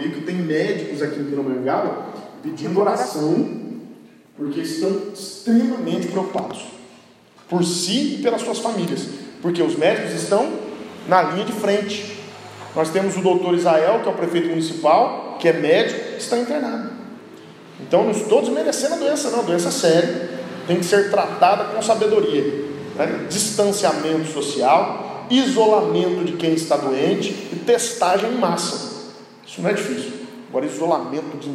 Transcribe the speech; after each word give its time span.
comigo 0.00 0.14
que 0.14 0.20
tem 0.22 0.36
médicos 0.36 1.02
aqui 1.02 1.20
em 1.20 1.24
Pinamangaba 1.24 2.06
pedindo 2.42 2.80
oração 2.80 3.60
porque 4.36 4.60
estão 4.60 5.12
extremamente 5.12 6.08
preocupados 6.08 6.64
por 7.46 7.62
si 7.62 8.14
e 8.14 8.22
pelas 8.22 8.40
suas 8.40 8.58
famílias, 8.58 9.06
porque 9.42 9.62
os 9.62 9.76
médicos 9.76 10.14
estão 10.14 10.50
na 11.06 11.20
linha 11.22 11.44
de 11.44 11.52
frente. 11.52 12.18
Nós 12.74 12.90
temos 12.90 13.16
o 13.16 13.20
doutor 13.20 13.54
Israel, 13.54 14.00
que 14.02 14.08
é 14.08 14.12
o 14.12 14.14
prefeito 14.14 14.48
municipal, 14.48 15.36
que 15.38 15.48
é 15.48 15.52
médico, 15.52 16.16
está 16.16 16.38
internado. 16.38 16.90
Então 17.80 18.04
não 18.04 18.12
estou 18.12 18.40
desmerecendo 18.40 18.94
a 18.94 18.98
doença, 18.98 19.30
não, 19.30 19.40
a 19.40 19.42
doença 19.42 19.68
é 19.68 19.72
séria, 19.72 20.30
tem 20.66 20.78
que 20.78 20.84
ser 20.84 21.10
tratada 21.10 21.64
com 21.64 21.82
sabedoria. 21.82 22.64
Né? 22.96 23.26
Distanciamento 23.28 24.32
social, 24.32 25.26
isolamento 25.28 26.24
de 26.24 26.32
quem 26.34 26.54
está 26.54 26.76
doente 26.76 27.30
e 27.52 27.56
testagem 27.66 28.32
em 28.32 28.38
massa. 28.38 28.89
Isso 29.50 29.60
não 29.60 29.70
é 29.70 29.72
difícil. 29.72 30.12
Agora, 30.48 30.64
isolamento 30.64 31.36
de 31.38 31.50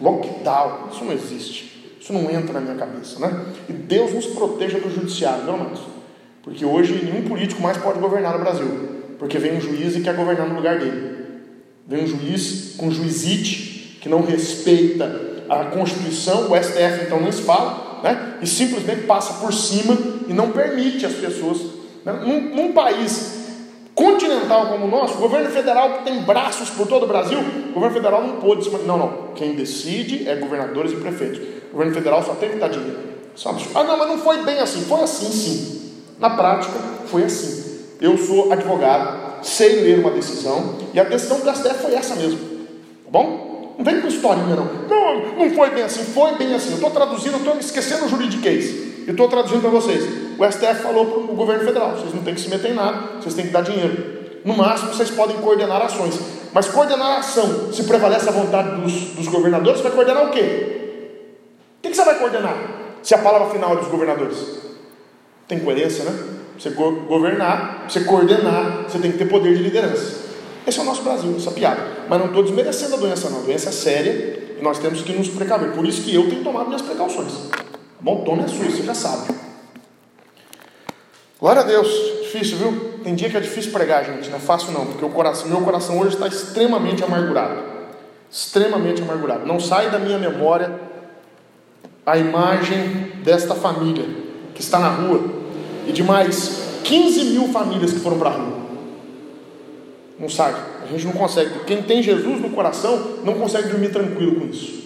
lockdown, 0.00 0.88
isso 0.90 1.04
não 1.04 1.12
existe. 1.12 1.94
Isso 2.00 2.10
não 2.10 2.30
entra 2.30 2.54
na 2.54 2.60
minha 2.60 2.74
cabeça, 2.74 3.18
né? 3.20 3.46
E 3.68 3.72
Deus 3.72 4.14
nos 4.14 4.26
proteja 4.26 4.78
do 4.78 4.90
judiciário, 4.90 5.44
não 5.44 5.58
mais. 5.58 5.78
Porque 6.42 6.64
hoje 6.64 7.04
nenhum 7.04 7.28
político 7.28 7.60
mais 7.60 7.76
pode 7.76 7.98
governar 7.98 8.32
no 8.32 8.38
Brasil. 8.38 8.66
Porque 9.18 9.38
vem 9.38 9.58
um 9.58 9.60
juiz 9.60 9.94
e 9.94 10.00
quer 10.00 10.16
governar 10.16 10.48
no 10.48 10.54
lugar 10.54 10.78
dele. 10.78 11.16
Vem 11.86 12.02
um 12.02 12.06
juiz 12.06 12.76
com 12.78 12.90
juizite 12.90 13.98
que 14.00 14.08
não 14.08 14.22
respeita 14.22 15.44
a 15.50 15.66
Constituição, 15.66 16.50
o 16.50 16.56
STF 16.56 17.04
então 17.06 17.20
nem 17.20 17.30
se 17.30 17.42
fala, 17.42 18.00
né? 18.02 18.38
e 18.40 18.46
simplesmente 18.46 19.02
passa 19.02 19.34
por 19.34 19.52
cima 19.52 19.96
e 20.26 20.32
não 20.32 20.50
permite 20.50 21.04
as 21.04 21.12
pessoas. 21.12 21.58
Né? 22.04 22.12
Num, 22.24 22.56
num 22.56 22.72
país 22.72 23.41
continental 23.94 24.66
como 24.66 24.86
o 24.86 24.90
nosso, 24.90 25.18
governo 25.18 25.50
federal 25.50 25.98
que 25.98 26.04
tem 26.04 26.22
braços 26.22 26.70
por 26.70 26.86
todo 26.86 27.04
o 27.04 27.06
Brasil, 27.06 27.38
o 27.38 27.72
governo 27.72 27.94
federal 27.94 28.22
não 28.22 28.36
pôde. 28.36 28.68
Não, 28.86 28.96
não. 28.96 29.12
Quem 29.34 29.54
decide 29.54 30.28
é 30.28 30.36
governadores 30.36 30.92
e 30.92 30.96
prefeitos. 30.96 31.40
O 31.68 31.72
governo 31.72 31.94
federal 31.94 32.22
só 32.22 32.34
tem 32.34 32.50
que 32.50 32.56
dar 32.56 32.68
dinheiro. 32.68 32.98
Ah, 33.74 33.84
não, 33.84 33.96
mas 33.96 34.08
não 34.08 34.18
foi 34.18 34.42
bem 34.42 34.58
assim. 34.58 34.82
Foi 34.82 35.00
assim, 35.00 35.30
sim. 35.30 35.92
Na 36.18 36.30
prática, 36.30 36.78
foi 37.06 37.24
assim. 37.24 37.80
Eu 38.00 38.16
sou 38.18 38.52
advogado, 38.52 39.44
sei 39.44 39.80
ler 39.80 40.00
uma 40.00 40.10
decisão, 40.10 40.76
e 40.92 41.00
a 41.00 41.04
decisão 41.04 41.40
do 41.40 41.50
STF 41.54 41.82
foi 41.82 41.94
essa 41.94 42.14
mesmo. 42.16 42.38
Tá 42.38 43.10
bom? 43.10 43.74
Não 43.78 43.84
vem 43.84 44.00
com 44.00 44.08
historinha, 44.08 44.56
não. 44.56 44.68
Não, 44.88 45.34
não 45.36 45.50
foi 45.54 45.70
bem 45.70 45.84
assim, 45.84 46.04
foi 46.04 46.34
bem 46.34 46.54
assim. 46.54 46.70
Eu 46.70 46.74
estou 46.76 46.90
traduzindo, 46.90 47.36
estou 47.36 47.56
esquecendo 47.58 48.04
o 48.04 48.08
juridiquês. 48.08 48.91
E 49.06 49.10
estou 49.10 49.28
traduzindo 49.28 49.60
para 49.60 49.70
vocês. 49.70 50.04
O 50.38 50.44
STF 50.50 50.82
falou 50.82 51.06
para 51.06 51.18
o 51.18 51.36
governo 51.36 51.64
federal: 51.64 51.96
vocês 51.96 52.14
não 52.14 52.22
têm 52.22 52.34
que 52.34 52.40
se 52.40 52.48
meter 52.48 52.70
em 52.70 52.74
nada, 52.74 53.20
vocês 53.20 53.34
têm 53.34 53.46
que 53.46 53.52
dar 53.52 53.62
dinheiro. 53.62 54.22
No 54.44 54.56
máximo, 54.56 54.92
vocês 54.92 55.10
podem 55.10 55.36
coordenar 55.36 55.82
ações. 55.82 56.18
Mas 56.52 56.68
coordenar 56.68 57.06
a 57.06 57.18
ação, 57.18 57.72
se 57.72 57.84
prevalece 57.84 58.28
a 58.28 58.32
vontade 58.32 58.80
dos, 58.80 58.92
dos 59.14 59.28
governadores, 59.28 59.80
vai 59.80 59.92
coordenar 59.92 60.26
o 60.26 60.30
quê? 60.30 60.80
O 61.78 61.88
que, 61.88 61.94
você 61.94 62.04
vai 62.04 62.18
coordenar? 62.18 62.56
Se 63.02 63.14
a 63.14 63.18
palavra 63.18 63.48
final 63.50 63.72
é 63.72 63.76
dos 63.76 63.88
governadores. 63.88 64.36
Tem 65.48 65.58
coerência, 65.60 66.04
né? 66.04 66.12
Você 66.58 66.70
governar, 66.70 67.86
você 67.88 68.00
coordenar, 68.00 68.84
você 68.88 68.98
tem 68.98 69.12
que 69.12 69.18
ter 69.18 69.24
poder 69.24 69.56
de 69.56 69.62
liderança. 69.62 70.30
Esse 70.66 70.78
é 70.78 70.82
o 70.82 70.84
nosso 70.84 71.02
Brasil, 71.02 71.34
essa 71.36 71.50
piada. 71.50 71.82
Mas 72.08 72.18
não 72.18 72.26
estou 72.26 72.42
desmerecendo 72.42 72.94
a 72.94 72.98
doença, 72.98 73.30
não. 73.30 73.40
A 73.40 73.42
doença 73.42 73.70
é 73.70 73.72
séria 73.72 74.54
e 74.58 74.62
nós 74.62 74.78
temos 74.78 75.02
que 75.02 75.12
nos 75.12 75.28
precaver. 75.28 75.72
Por 75.72 75.86
isso 75.86 76.02
que 76.02 76.14
eu 76.14 76.28
tenho 76.28 76.44
tomado 76.44 76.66
minhas 76.66 76.82
precauções. 76.82 77.32
Bom, 78.02 78.24
tome 78.24 78.42
a 78.42 78.48
sua, 78.48 78.64
você 78.64 78.82
já 78.82 78.94
sabe. 78.94 79.32
Glória 81.38 81.62
a 81.62 81.64
Deus. 81.64 81.88
Difícil, 82.22 82.58
viu? 82.58 82.98
Tem 83.04 83.14
dia 83.14 83.30
que 83.30 83.36
é 83.36 83.40
difícil 83.40 83.70
pregar, 83.70 84.04
gente. 84.04 84.28
Não 84.28 84.38
é 84.38 84.40
fácil, 84.40 84.72
não. 84.72 84.86
Porque 84.86 85.04
o 85.04 85.10
coração, 85.10 85.48
meu 85.48 85.60
coração 85.60 86.00
hoje 86.00 86.14
está 86.14 86.26
extremamente 86.26 87.04
amargurado. 87.04 87.62
Extremamente 88.28 89.02
amargurado. 89.02 89.46
Não 89.46 89.60
sai 89.60 89.88
da 89.88 90.00
minha 90.00 90.18
memória 90.18 90.80
a 92.04 92.18
imagem 92.18 93.12
desta 93.22 93.54
família 93.54 94.04
que 94.52 94.60
está 94.60 94.80
na 94.80 94.88
rua 94.88 95.22
e 95.86 95.92
de 95.92 96.02
mais 96.02 96.80
15 96.82 97.24
mil 97.26 97.48
famílias 97.52 97.92
que 97.92 98.00
foram 98.00 98.18
para 98.18 98.30
a 98.30 98.32
rua. 98.32 98.62
Não 100.18 100.28
sai. 100.28 100.54
A 100.82 100.86
gente 100.88 101.04
não 101.04 101.12
consegue. 101.12 101.60
Quem 101.66 101.82
tem 101.84 102.02
Jesus 102.02 102.40
no 102.40 102.50
coração 102.50 103.18
não 103.22 103.34
consegue 103.34 103.68
dormir 103.68 103.92
tranquilo 103.92 104.40
com 104.40 104.46
isso. 104.46 104.82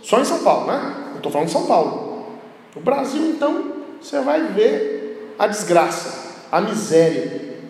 Só 0.00 0.20
em 0.20 0.24
São 0.24 0.44
Paulo, 0.44 0.66
né? 0.66 1.02
Estou 1.22 1.30
falando 1.30 1.46
de 1.46 1.52
São 1.52 1.66
Paulo. 1.66 2.26
No 2.74 2.82
Brasil, 2.82 3.30
então, 3.30 3.72
você 4.00 4.20
vai 4.20 4.42
ver 4.48 5.34
a 5.38 5.46
desgraça, 5.46 6.46
a 6.50 6.60
miséria. 6.60 7.60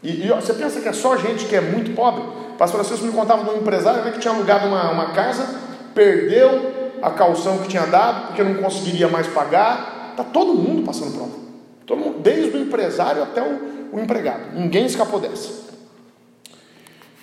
E, 0.00 0.24
e 0.24 0.28
você 0.28 0.54
pensa 0.54 0.80
que 0.80 0.88
é 0.88 0.92
só 0.92 1.16
gente 1.16 1.46
que 1.46 1.56
é 1.56 1.60
muito 1.60 1.94
pobre? 1.96 2.22
O 2.22 2.56
pastor 2.56 2.84
Francisco 2.84 3.06
me 3.06 3.12
contava 3.12 3.42
de 3.42 3.50
um 3.50 3.60
empresário 3.60 4.04
né, 4.04 4.12
que 4.12 4.20
tinha 4.20 4.32
alugado 4.32 4.68
uma, 4.68 4.92
uma 4.92 5.12
casa, 5.12 5.46
perdeu 5.92 6.92
a 7.02 7.10
calção 7.10 7.58
que 7.58 7.68
tinha 7.68 7.86
dado, 7.86 8.28
porque 8.28 8.42
não 8.44 8.62
conseguiria 8.62 9.08
mais 9.08 9.26
pagar. 9.26 10.10
Está 10.12 10.22
todo 10.22 10.54
mundo 10.54 10.84
passando 10.84 11.12
prova. 11.12 11.32
Todo 11.86 11.98
mundo, 11.98 12.20
desde 12.20 12.56
o 12.56 12.60
empresário 12.60 13.22
até 13.22 13.42
o, 13.42 13.90
o 13.92 13.98
empregado. 13.98 14.54
Ninguém 14.54 14.86
escapou 14.86 15.18
dessa. 15.18 15.70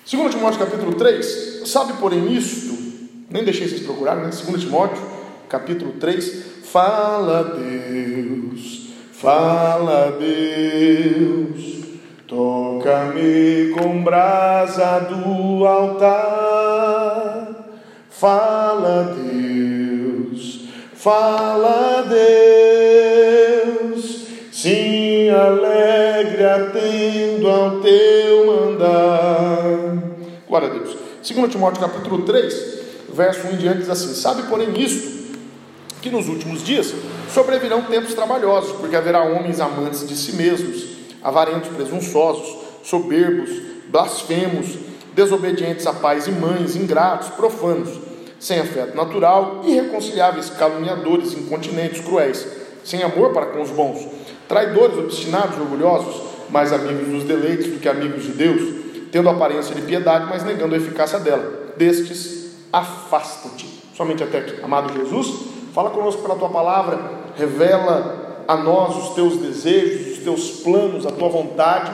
Segundo 0.05 0.29
Timóteo 0.29 0.59
capítulo 0.59 0.93
3, 0.95 1.63
sabe 1.65 1.93
porém 1.93 2.33
isto, 2.33 2.76
nem 3.29 3.43
deixei 3.43 3.67
vocês 3.67 3.81
procurarem, 3.81 4.23
né? 4.23 4.31
Segundo 4.31 4.57
Timóteo 4.57 5.03
capítulo 5.49 5.93
3, 5.93 6.45
fala 6.63 7.43
Deus, 7.43 8.87
fala 9.11 10.17
Deus, 10.17 11.83
toca-me 12.25 13.71
com 13.77 14.01
brasa 14.03 14.99
do 14.99 15.65
altar, 15.65 17.49
fala 18.09 19.15
Deus, 19.15 20.61
fala 20.93 22.03
Deus, 23.83 24.27
sim, 24.51 25.29
alegre 25.29 26.45
atendo 26.45 27.49
ao 27.49 27.81
teu 27.81 28.45
mandar. 28.47 29.97
Glória 30.47 30.69
a 30.69 30.71
Deus. 30.71 30.95
2 31.27 31.51
Timóteo 31.51 31.81
capítulo 31.81 32.21
3, 32.23 32.86
verso 33.17 33.47
1 33.47 33.51
em 33.51 33.57
diante 33.57 33.79
diz 33.79 33.89
assim: 33.89 34.13
Sabe, 34.13 34.43
porém, 34.43 34.79
isto, 34.79 35.35
que 36.01 36.09
nos 36.11 36.29
últimos 36.29 36.63
dias 36.63 36.93
sobrevirão 37.33 37.81
tempos 37.81 38.13
trabalhosos, 38.13 38.73
porque 38.77 38.95
haverá 38.95 39.23
homens 39.23 39.59
amantes 39.59 40.07
de 40.07 40.15
si 40.15 40.33
mesmos, 40.33 40.85
avarentos, 41.23 41.69
presunçosos, 41.69 42.55
soberbos, 42.83 43.49
blasfemos, 43.89 44.67
desobedientes 45.15 45.87
a 45.87 45.93
pais 45.93 46.27
e 46.27 46.31
mães, 46.31 46.75
ingratos, 46.75 47.29
profanos, 47.29 47.89
sem 48.39 48.59
afeto 48.59 48.95
natural, 48.95 49.63
irreconciliáveis, 49.65 50.51
caluniadores, 50.51 51.33
incontinentes, 51.33 52.01
cruéis, 52.01 52.45
sem 52.83 53.01
amor 53.01 53.33
para 53.33 53.47
com 53.47 53.61
os 53.61 53.71
bons, 53.71 54.07
traidores, 54.47 54.97
obstinados, 54.97 55.57
orgulhosos, 55.57 56.21
mais 56.49 56.71
amigos 56.71 57.07
dos 57.07 57.23
deleites 57.23 57.67
do 57.67 57.79
que 57.79 57.89
amigos 57.89 58.23
de 58.23 58.31
Deus, 58.31 58.61
tendo 59.11 59.27
aparência 59.27 59.73
de 59.73 59.81
piedade, 59.81 60.27
mas 60.29 60.43
negando 60.43 60.75
a 60.75 60.77
eficácia 60.77 61.19
dela. 61.19 61.73
Destes, 61.75 62.46
afasta-te. 62.71 63.83
Somente 63.95 64.23
até 64.23 64.39
aqui. 64.39 64.61
Amado 64.63 64.93
Jesus, 64.93 65.47
fala 65.73 65.89
conosco 65.89 66.21
pela 66.21 66.35
tua 66.35 66.49
palavra, 66.49 66.99
revela 67.35 68.45
a 68.47 68.55
nós 68.55 68.95
os 68.95 69.09
teus 69.15 69.37
desejos, 69.37 70.17
os 70.17 70.23
teus 70.23 70.49
planos, 70.61 71.05
a 71.05 71.11
tua 71.11 71.29
vontade, 71.29 71.91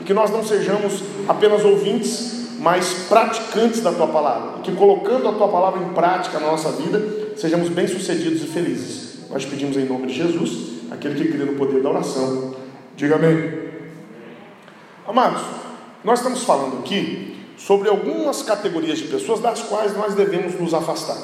e 0.00 0.04
que 0.04 0.14
nós 0.14 0.30
não 0.30 0.44
sejamos 0.44 1.02
apenas 1.26 1.64
ouvintes, 1.64 2.58
mas 2.60 3.06
praticantes 3.08 3.80
da 3.80 3.92
tua 3.92 4.06
palavra, 4.06 4.58
e 4.58 4.62
que 4.62 4.72
colocando 4.72 5.28
a 5.28 5.32
tua 5.32 5.48
palavra 5.48 5.82
em 5.82 5.88
prática 5.94 6.38
na 6.38 6.48
nossa 6.48 6.70
vida, 6.72 7.34
sejamos 7.36 7.68
bem-sucedidos 7.68 8.42
e 8.42 8.46
felizes. 8.46 9.30
Nós 9.30 9.44
pedimos 9.44 9.76
em 9.76 9.84
nome 9.84 10.06
de 10.06 10.14
Jesus, 10.14 10.82
aquele 10.90 11.14
que 11.14 11.32
crê 11.32 11.44
no 11.44 11.54
poder 11.54 11.82
da 11.82 11.90
oração. 11.90 12.54
Diga 12.96 13.16
amém. 13.16 13.66
Amados, 15.06 15.42
nós 16.04 16.20
estamos 16.20 16.44
falando 16.44 16.78
aqui 16.78 17.36
sobre 17.56 17.88
algumas 17.88 18.42
categorias 18.42 18.98
de 18.98 19.04
pessoas 19.04 19.40
das 19.40 19.62
quais 19.62 19.96
nós 19.96 20.14
devemos 20.14 20.58
nos 20.60 20.74
afastar. 20.74 21.16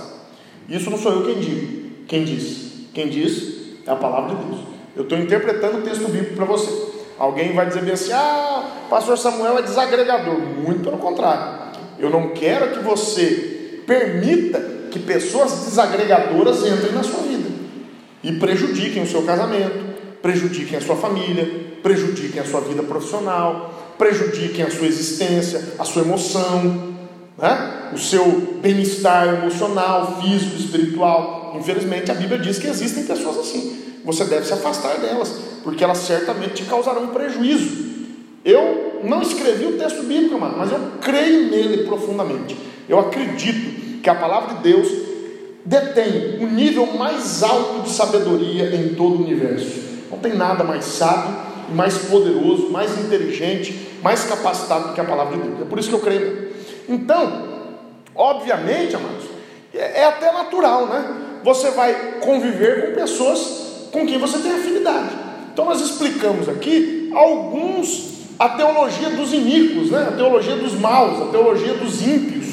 Isso 0.68 0.90
não 0.90 0.98
sou 0.98 1.12
eu 1.12 1.24
quem 1.24 1.40
digo, 1.40 1.90
quem 2.06 2.24
diz. 2.24 2.72
Quem 2.94 3.08
diz 3.08 3.82
é 3.86 3.90
a 3.90 3.96
palavra 3.96 4.36
de 4.36 4.44
Deus. 4.44 4.60
Eu 4.94 5.04
estou 5.04 5.18
interpretando 5.18 5.78
o 5.78 5.82
texto 5.82 6.08
bíblico 6.08 6.36
para 6.36 6.44
você. 6.44 6.70
Alguém 7.18 7.54
vai 7.54 7.66
dizer 7.66 7.82
bem 7.82 7.94
assim: 7.94 8.12
ah, 8.12 8.86
pastor 8.90 9.16
Samuel 9.16 9.58
é 9.58 9.62
desagregador. 9.62 10.38
Muito 10.38 10.82
pelo 10.82 10.98
contrário. 10.98 11.72
Eu 11.98 12.10
não 12.10 12.30
quero 12.30 12.72
que 12.72 12.80
você 12.80 13.82
permita 13.86 14.60
que 14.90 14.98
pessoas 14.98 15.64
desagregadoras 15.64 16.66
entrem 16.66 16.92
na 16.92 17.02
sua 17.02 17.22
vida 17.22 17.48
e 18.22 18.32
prejudiquem 18.32 19.02
o 19.02 19.06
seu 19.06 19.22
casamento, 19.22 19.84
prejudiquem 20.20 20.78
a 20.78 20.80
sua 20.80 20.96
família, 20.96 21.48
prejudiquem 21.82 22.40
a 22.40 22.44
sua 22.44 22.60
vida 22.60 22.82
profissional, 22.82 23.81
prejudiquem 23.98 24.64
a 24.64 24.70
sua 24.70 24.86
existência, 24.86 25.74
a 25.78 25.84
sua 25.84 26.02
emoção, 26.02 26.94
né? 27.38 27.90
o 27.92 27.98
seu 27.98 28.58
bem-estar 28.60 29.28
emocional, 29.28 30.20
físico, 30.20 30.56
espiritual. 30.56 31.54
Infelizmente, 31.58 32.10
a 32.10 32.14
Bíblia 32.14 32.38
diz 32.38 32.58
que 32.58 32.66
existem 32.66 33.04
pessoas 33.04 33.38
assim. 33.38 33.82
Você 34.04 34.24
deve 34.24 34.46
se 34.46 34.52
afastar 34.52 34.98
delas, 34.98 35.32
porque 35.62 35.84
elas 35.84 35.98
certamente 35.98 36.54
te 36.54 36.64
causarão 36.64 37.08
prejuízo. 37.08 37.92
Eu 38.44 39.00
não 39.04 39.22
escrevi 39.22 39.66
o 39.66 39.78
texto 39.78 40.02
bíblico, 40.02 40.38
mano, 40.38 40.54
mas 40.58 40.72
eu 40.72 40.78
creio 41.00 41.50
nele 41.50 41.84
profundamente. 41.84 42.56
Eu 42.88 42.98
acredito 42.98 44.00
que 44.02 44.10
a 44.10 44.14
palavra 44.14 44.56
de 44.56 44.62
Deus 44.62 44.88
detém 45.64 46.38
o 46.40 46.46
nível 46.46 46.86
mais 46.94 47.42
alto 47.42 47.82
de 47.82 47.90
sabedoria 47.90 48.74
em 48.74 48.94
todo 48.94 49.16
o 49.16 49.24
universo. 49.24 49.80
Não 50.10 50.18
tem 50.18 50.34
nada 50.34 50.64
mais 50.64 50.84
sábio, 50.84 51.36
mais 51.74 51.98
poderoso, 51.98 52.70
mais 52.70 52.98
inteligente, 52.98 53.98
mais 54.02 54.24
capacitado 54.24 54.88
do 54.88 54.94
que 54.94 55.00
a 55.00 55.04
palavra 55.04 55.36
de 55.36 55.42
Deus. 55.42 55.60
É 55.62 55.64
por 55.64 55.78
isso 55.78 55.88
que 55.88 55.94
eu 55.94 56.00
creio. 56.00 56.52
Então, 56.88 57.48
obviamente, 58.14 58.96
amados, 58.96 59.24
é, 59.74 60.00
é 60.00 60.04
até 60.04 60.32
natural, 60.32 60.86
né? 60.86 61.04
Você 61.44 61.70
vai 61.70 61.94
conviver 62.20 62.86
com 62.86 63.00
pessoas 63.00 63.88
com 63.92 64.06
quem 64.06 64.18
você 64.18 64.38
tem 64.38 64.52
afinidade. 64.52 65.10
Então 65.52 65.66
nós 65.66 65.80
explicamos 65.80 66.48
aqui 66.48 67.10
alguns 67.14 68.12
a 68.38 68.48
teologia 68.48 69.10
dos 69.10 69.32
iníquos, 69.32 69.90
né? 69.90 70.06
a 70.08 70.12
teologia 70.12 70.56
dos 70.56 70.72
maus, 70.72 71.28
a 71.28 71.30
teologia 71.30 71.74
dos 71.74 72.02
ímpios. 72.02 72.46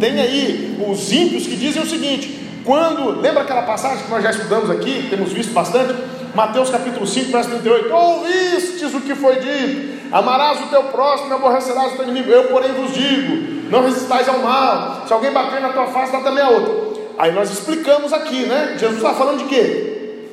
Tem 0.00 0.18
aí 0.18 0.82
os 0.88 1.12
ímpios 1.12 1.46
que 1.46 1.54
dizem 1.54 1.82
o 1.82 1.86
seguinte: 1.86 2.40
quando, 2.64 3.20
lembra 3.20 3.42
aquela 3.42 3.62
passagem 3.62 4.04
que 4.04 4.10
nós 4.10 4.22
já 4.22 4.30
estudamos 4.30 4.70
aqui, 4.70 5.06
temos 5.10 5.32
visto 5.32 5.52
bastante? 5.52 5.94
Mateus 6.34 6.70
capítulo 6.70 7.06
5, 7.06 7.30
verso 7.30 7.50
38. 7.50 7.92
Ouvistes 7.92 8.94
o 8.94 9.00
que 9.00 9.14
foi 9.14 9.36
dito: 9.36 10.12
Amarás 10.12 10.60
o 10.60 10.68
teu 10.68 10.84
próximo 10.84 11.30
e 11.30 11.32
aborrecerás 11.32 11.92
o 11.92 11.96
teu 11.96 12.04
inimigo. 12.04 12.30
Eu, 12.30 12.44
porém, 12.44 12.72
vos 12.72 12.92
digo: 12.92 13.70
Não 13.70 13.82
resistais 13.82 14.28
ao 14.28 14.38
mal. 14.38 15.04
Se 15.06 15.12
alguém 15.12 15.32
bater 15.32 15.60
na 15.60 15.70
tua 15.70 15.86
face, 15.86 16.12
dá 16.12 16.20
também 16.20 16.42
a 16.42 16.48
outra. 16.48 16.90
Aí 17.18 17.32
nós 17.32 17.50
explicamos 17.50 18.12
aqui, 18.12 18.46
né? 18.46 18.76
Jesus 18.78 18.96
está 18.96 19.12
falando 19.14 19.38
de 19.38 19.44
quê? 19.44 20.26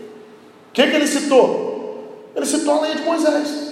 O 0.70 0.74
que, 0.74 0.88
que 0.88 0.96
ele 0.96 1.08
citou? 1.08 2.32
Ele 2.36 2.46
citou 2.46 2.78
a 2.78 2.82
lei 2.82 2.96
de 2.96 3.02
Moisés. 3.02 3.68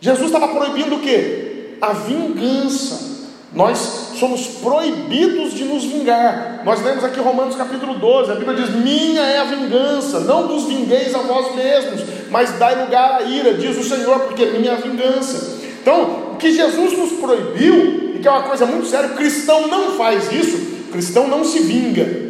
Jesus 0.00 0.26
estava 0.26 0.48
proibindo 0.48 0.96
o 0.96 1.00
quê? 1.00 1.76
A 1.80 1.92
vingança. 1.92 3.15
Nós 3.56 4.10
somos 4.16 4.46
proibidos 4.46 5.54
de 5.54 5.64
nos 5.64 5.82
vingar. 5.82 6.60
Nós 6.62 6.82
lemos 6.84 7.02
aqui 7.02 7.18
Romanos 7.18 7.56
capítulo 7.56 7.94
12, 7.94 8.30
a 8.30 8.34
Bíblia 8.34 8.54
diz: 8.54 8.74
Minha 8.74 9.22
é 9.22 9.38
a 9.38 9.44
vingança, 9.44 10.20
não 10.20 10.46
dos 10.46 10.64
vingueis 10.64 11.14
a 11.14 11.20
vós 11.20 11.56
mesmos, 11.56 12.02
mas 12.30 12.52
dai 12.58 12.84
lugar 12.84 13.14
à 13.14 13.22
ira, 13.22 13.54
diz 13.54 13.78
o 13.78 13.82
Senhor, 13.82 14.20
porque 14.20 14.44
minha 14.44 14.72
é 14.72 14.74
a 14.74 14.76
vingança. 14.76 15.56
Então, 15.80 16.32
o 16.34 16.36
que 16.36 16.52
Jesus 16.52 16.98
nos 16.98 17.12
proibiu, 17.12 18.12
e 18.14 18.18
que 18.20 18.28
é 18.28 18.30
uma 18.30 18.42
coisa 18.42 18.66
muito 18.66 18.88
séria, 18.88 19.08
o 19.08 19.14
cristão 19.14 19.66
não 19.68 19.92
faz 19.92 20.30
isso, 20.30 20.56
o 20.88 20.92
cristão 20.92 21.26
não 21.26 21.42
se 21.42 21.60
vinga. 21.60 22.26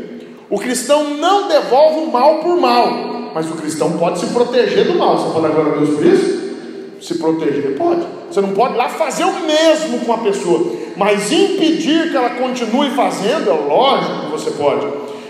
O 0.49 0.61
cristão 0.61 1.15
não 1.15 1.49
devolve 1.49 2.07
o 2.07 2.13
mal 2.13 2.39
por 2.39 2.61
mal, 2.61 3.33
mas 3.35 3.51
o 3.51 3.55
cristão 3.55 3.99
pode 3.99 4.21
se 4.21 4.27
proteger 4.27 4.87
do 4.87 4.97
mal. 4.97 5.19
Você 5.19 5.33
pode 5.33 5.47
agora 5.47 5.73
a 5.73 5.79
Deus 5.79 5.91
por 5.97 6.07
isso? 6.07 6.46
Se 7.01 7.19
proteger, 7.19 7.77
pode. 7.77 8.03
Você 8.31 8.41
não 8.41 8.53
pode 8.53 8.77
lá 8.77 8.89
fazer 8.89 9.25
o 9.25 9.41
mesmo 9.41 10.01
com 10.01 10.13
a 10.13 10.19
pessoa, 10.19 10.73
mas 10.97 11.31
impedir 11.31 12.11
que 12.11 12.17
ela 12.17 12.31
continue 12.31 12.91
fazendo, 12.91 13.51
é 13.51 13.55
lógico 13.55 14.21
que 14.21 14.31
você 14.31 14.51
pode. 14.53 14.87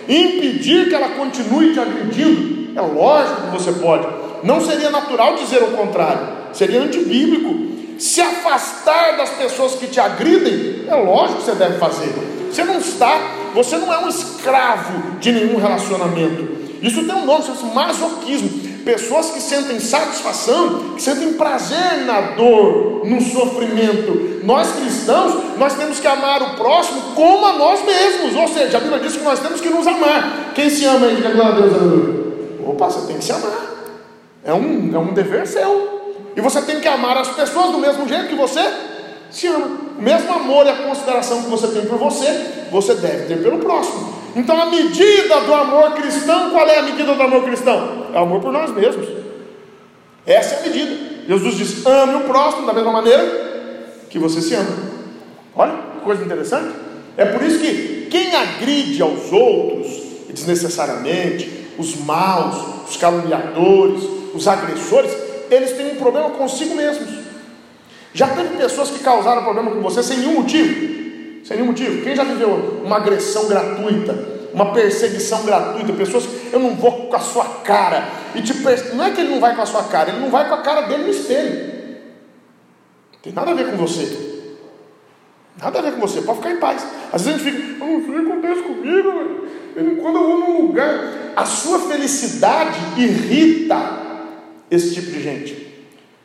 Impedir 0.09 0.89
que 0.89 0.95
ela 0.95 1.11
continue 1.11 1.73
te 1.73 1.81
agredindo, 1.81 2.79
é 2.79 2.81
lógico 2.81 3.43
que 3.43 3.51
você 3.51 3.73
pode. 3.73 4.07
Não 4.45 4.61
seria 4.61 4.91
natural 4.91 5.35
dizer 5.35 5.63
o 5.63 5.73
contrário, 5.73 6.29
seria 6.53 6.81
antibíblico. 6.81 7.77
Se 7.99 8.21
afastar 8.21 9.17
das 9.17 9.31
pessoas 9.31 9.75
que 9.75 9.87
te 9.87 9.99
agridem, 9.99 10.85
é 10.87 10.95
lógico 10.95 11.39
que 11.39 11.45
você 11.47 11.55
deve 11.55 11.79
fazer. 11.79 12.13
Você 12.51 12.63
não 12.65 12.79
está, 12.79 13.21
você 13.55 13.77
não 13.79 13.93
é 13.93 13.99
um 14.05 14.09
escravo 14.09 15.19
de 15.19 15.33
nenhum 15.33 15.59
relacionamento. 15.59 16.57
Isso 16.83 17.05
tem 17.05 17.15
um 17.15 17.25
nome, 17.25 17.43
chama-se 17.43 17.65
masoquismo. 17.75 18.66
Pessoas 18.87 19.31
que 19.33 19.41
sentem 19.41 19.81
satisfação, 19.81 20.94
que 20.94 21.03
sentem 21.03 21.33
prazer 21.33 22.05
na 22.06 22.21
dor, 22.21 23.05
no 23.05 23.21
sofrimento. 23.21 24.44
Nós 24.44 24.71
cristãos, 24.77 25.59
nós 25.59 25.75
temos 25.75 25.99
que 25.99 26.06
amar 26.06 26.41
o 26.41 26.55
próximo 26.55 27.03
como 27.17 27.44
a 27.47 27.55
nós 27.55 27.85
mesmos. 27.85 28.37
Ou 28.37 28.47
seja, 28.47 28.77
a 28.77 28.81
Bíblia 28.81 29.00
diz 29.00 29.17
que 29.17 29.25
nós 29.25 29.41
temos 29.41 29.61
que 29.61 29.69
nos 29.69 29.85
amar. 29.88 30.53
Quem 30.55 30.71
se 30.71 30.85
ama 30.85 31.06
aí, 31.06 31.17
diga 31.17 31.31
glória 31.31 31.56
a 31.56 31.61
Deus. 31.62 32.17
Opa, 32.65 32.88
você 32.88 33.09
tem 33.09 33.19
que 33.19 33.25
se 33.25 33.33
amar. 33.33 33.59
É 34.44 34.55
um, 34.55 34.94
é 34.94 34.99
um 35.00 35.12
dever 35.12 35.49
seu. 35.49 36.15
E 36.37 36.41
você 36.41 36.62
tem 36.62 36.79
que 36.79 36.87
amar 36.87 37.17
as 37.17 37.31
pessoas 37.31 37.73
do 37.73 37.79
mesmo 37.79 38.06
jeito 38.06 38.29
que 38.29 38.37
você 38.37 38.62
se 39.32 39.49
ama. 39.49 39.67
O 39.99 40.00
mesmo 40.00 40.32
amor 40.32 40.65
e 40.65 40.69
a 40.69 40.77
consideração 40.77 41.43
que 41.43 41.50
você 41.50 41.67
tem 41.67 41.87
por 41.87 41.99
você, 41.99 42.69
você 42.71 42.94
deve 42.94 43.27
ter 43.27 43.43
pelo 43.43 43.59
próximo. 43.59 44.25
Então 44.37 44.61
a 44.61 44.67
medida 44.67 45.41
do 45.41 45.55
amor 45.55 45.94
cristão, 45.94 46.50
qual 46.50 46.69
é 46.69 46.79
a 46.79 46.83
medida 46.83 47.15
do 47.15 47.23
amor 47.23 47.43
cristão? 47.43 48.09
É 48.12 48.19
o 48.19 48.23
amor 48.23 48.43
por 48.43 48.53
nós 48.53 48.71
mesmos. 48.71 49.09
Essa 50.27 50.56
é 50.56 50.59
a 50.59 50.62
medida. 50.62 50.97
Jesus 51.27 51.55
diz: 51.56 51.87
ame 51.87 52.17
o 52.17 52.21
próximo 52.21 52.67
da 52.67 52.75
mesma 52.75 52.93
maneira 52.93 53.25
que 54.11 54.19
você 54.19 54.43
se 54.43 54.55
ama. 54.55 54.77
Olha 55.55 55.73
que 55.73 56.00
coisa 56.05 56.23
interessante. 56.23 56.75
É 57.17 57.25
por 57.25 57.43
isso 57.43 57.59
que 57.59 58.09
quem 58.11 58.35
agride 58.35 59.00
aos 59.00 59.33
outros 59.33 60.05
desnecessariamente, 60.29 61.69
os 61.79 61.97
maus, 61.97 62.91
os 62.91 62.97
caluniadores, 62.99 64.03
os 64.35 64.47
agressores, 64.47 65.11
eles 65.50 65.73
têm 65.73 65.93
um 65.93 65.97
problema 65.97 66.29
consigo 66.31 66.75
mesmos. 66.75 67.09
Já 68.12 68.29
teve 68.29 68.56
pessoas 68.59 68.91
que 68.91 68.99
causaram 68.99 69.43
problema 69.43 69.71
com 69.71 69.81
você 69.81 70.03
sem 70.03 70.19
nenhum 70.19 70.43
motivo? 70.43 71.06
Sem 71.46 71.58
nenhum 71.58 71.69
motivo. 71.69 72.02
Quem 72.02 72.16
já 72.16 72.25
viveu 72.25 72.82
uma 72.84 72.96
agressão 72.96 73.46
gratuita, 73.46 74.19
uma 74.52 74.72
perseguição 74.72 75.44
gratuita? 75.44 75.93
Pessoas, 75.93 76.25
eu 76.52 76.58
não 76.58 76.75
vou 76.75 77.06
com 77.06 77.14
a 77.14 77.20
sua 77.20 77.44
cara. 77.62 78.08
E 78.34 78.43
te 78.43 78.52
perse... 78.54 78.96
Não 78.96 79.04
é 79.04 79.12
que 79.12 79.20
ele 79.20 79.31
não 79.31 79.38
vai 79.38 79.54
com 79.54 79.62
a 79.62 79.66
sua 79.66 79.84
cara, 79.84 80.10
ele 80.10 80.19
não 80.19 80.28
vai 80.28 80.48
com 80.48 80.56
a 80.56 80.62
cara 80.62 80.82
dele 80.82 81.04
no 81.04 81.10
espelho. 81.10 81.72
Não 83.12 83.20
tem 83.22 83.32
nada 83.32 83.52
a 83.52 83.54
ver 83.54 83.70
com 83.70 83.76
você. 83.76 84.26
Nada 85.62 85.78
a 85.78 85.82
ver 85.82 85.93
com 85.93 86.00
você, 86.00 86.20
pode 86.20 86.38
ficar 86.38 86.50
em 86.50 86.58
paz. 86.58 86.84
Às 87.12 87.25
vezes 87.25 87.40
a 87.40 87.44
gente 87.44 87.62
fica, 87.62 87.84
oh, 87.84 87.98
isso 87.98 88.12
acontece 88.12 88.62
comigo, 88.62 89.46
quando 90.02 90.16
eu 90.16 90.25
vou 90.25 90.38
num 90.40 90.62
lugar, 90.62 91.32
a 91.37 91.44
sua 91.44 91.78
felicidade 91.78 92.78
irrita 92.98 93.76
esse 94.69 94.94
tipo 94.94 95.12
de 95.12 95.22
gente 95.22 95.66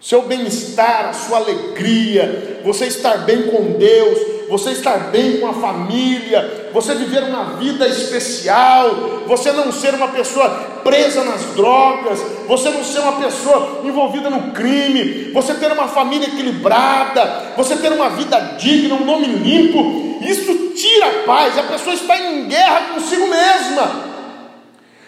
seu 0.02 0.24
bem-estar, 0.24 1.10
a 1.10 1.14
sua 1.14 1.38
alegria, 1.38 2.60
você 2.66 2.86
estar 2.86 3.20
bem 3.20 3.44
com 3.44 3.74
Deus, 3.74 4.20
você 4.52 4.72
estar 4.72 5.12
bem 5.12 5.40
com 5.40 5.48
a 5.48 5.54
família, 5.54 6.70
você 6.74 6.94
viver 6.94 7.24
uma 7.24 7.56
vida 7.56 7.88
especial, 7.88 9.24
você 9.26 9.50
não 9.54 9.72
ser 9.72 9.94
uma 9.94 10.10
pessoa 10.10 10.50
presa 10.84 11.24
nas 11.24 11.42
drogas, 11.56 12.20
você 12.50 12.70
não 12.70 12.84
ser 12.84 13.00
uma 13.00 13.14
pessoa 13.14 13.80
envolvida 13.86 14.30
no 14.30 14.52
crime, 14.52 15.32
você 15.32 15.54
ter 15.54 15.72
uma 15.72 15.88
família 15.88 16.28
equilibrada, 16.28 17.54
você 17.56 17.78
ter 17.78 17.94
uma 17.94 18.10
vida 18.10 18.58
digna, 18.60 18.96
um 18.96 19.06
nome 19.06 19.28
limpo, 19.28 20.20
isso 20.22 20.54
tira 20.76 21.06
a 21.08 21.24
paz, 21.24 21.58
a 21.58 21.64
pessoa 21.64 21.96
está 21.96 22.20
em 22.20 22.50
guerra 22.50 22.96
consigo 22.96 23.28
mesma. 23.28 24.12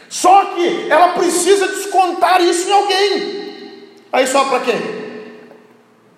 Só 0.07 0.45
que 0.55 0.87
ela 0.89 1.09
precisa 1.09 1.67
descontar 1.67 2.41
isso 2.41 2.69
em 2.69 2.71
alguém. 2.71 3.43
Aí 4.09 4.25
só 4.25 4.45
para 4.45 4.61
quem? 4.61 4.81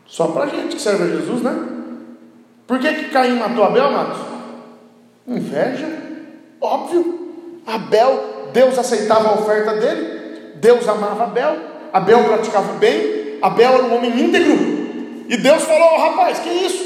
Só 0.06 0.28
para 0.28 0.46
gente 0.46 0.76
que 0.76 0.82
serve 0.82 1.06
a 1.06 1.08
Jesus, 1.08 1.42
né? 1.42 1.75
Por 2.68 2.80
que, 2.80 2.94
que 2.94 3.10
Caim 3.10 3.38
matou 3.38 3.64
Abel, 3.64 3.86
amados? 3.86 4.18
Inveja, 5.28 5.88
óbvio. 6.60 7.26
Abel, 7.66 8.50
Deus 8.54 8.78
aceitava 8.78 9.30
a 9.30 9.34
oferta 9.34 9.74
dele, 9.74 10.52
Deus 10.56 10.88
amava 10.88 11.24
Abel, 11.24 11.58
Abel 11.92 12.24
praticava 12.24 12.74
o 12.74 12.78
bem, 12.78 13.40
Abel 13.42 13.74
era 13.74 13.84
um 13.84 13.96
homem 13.96 14.20
íntegro. 14.20 14.56
E 15.28 15.38
Deus 15.38 15.64
falou: 15.64 15.90
oh, 15.96 16.02
rapaz, 16.10 16.40
que 16.40 16.50
isso? 16.50 16.86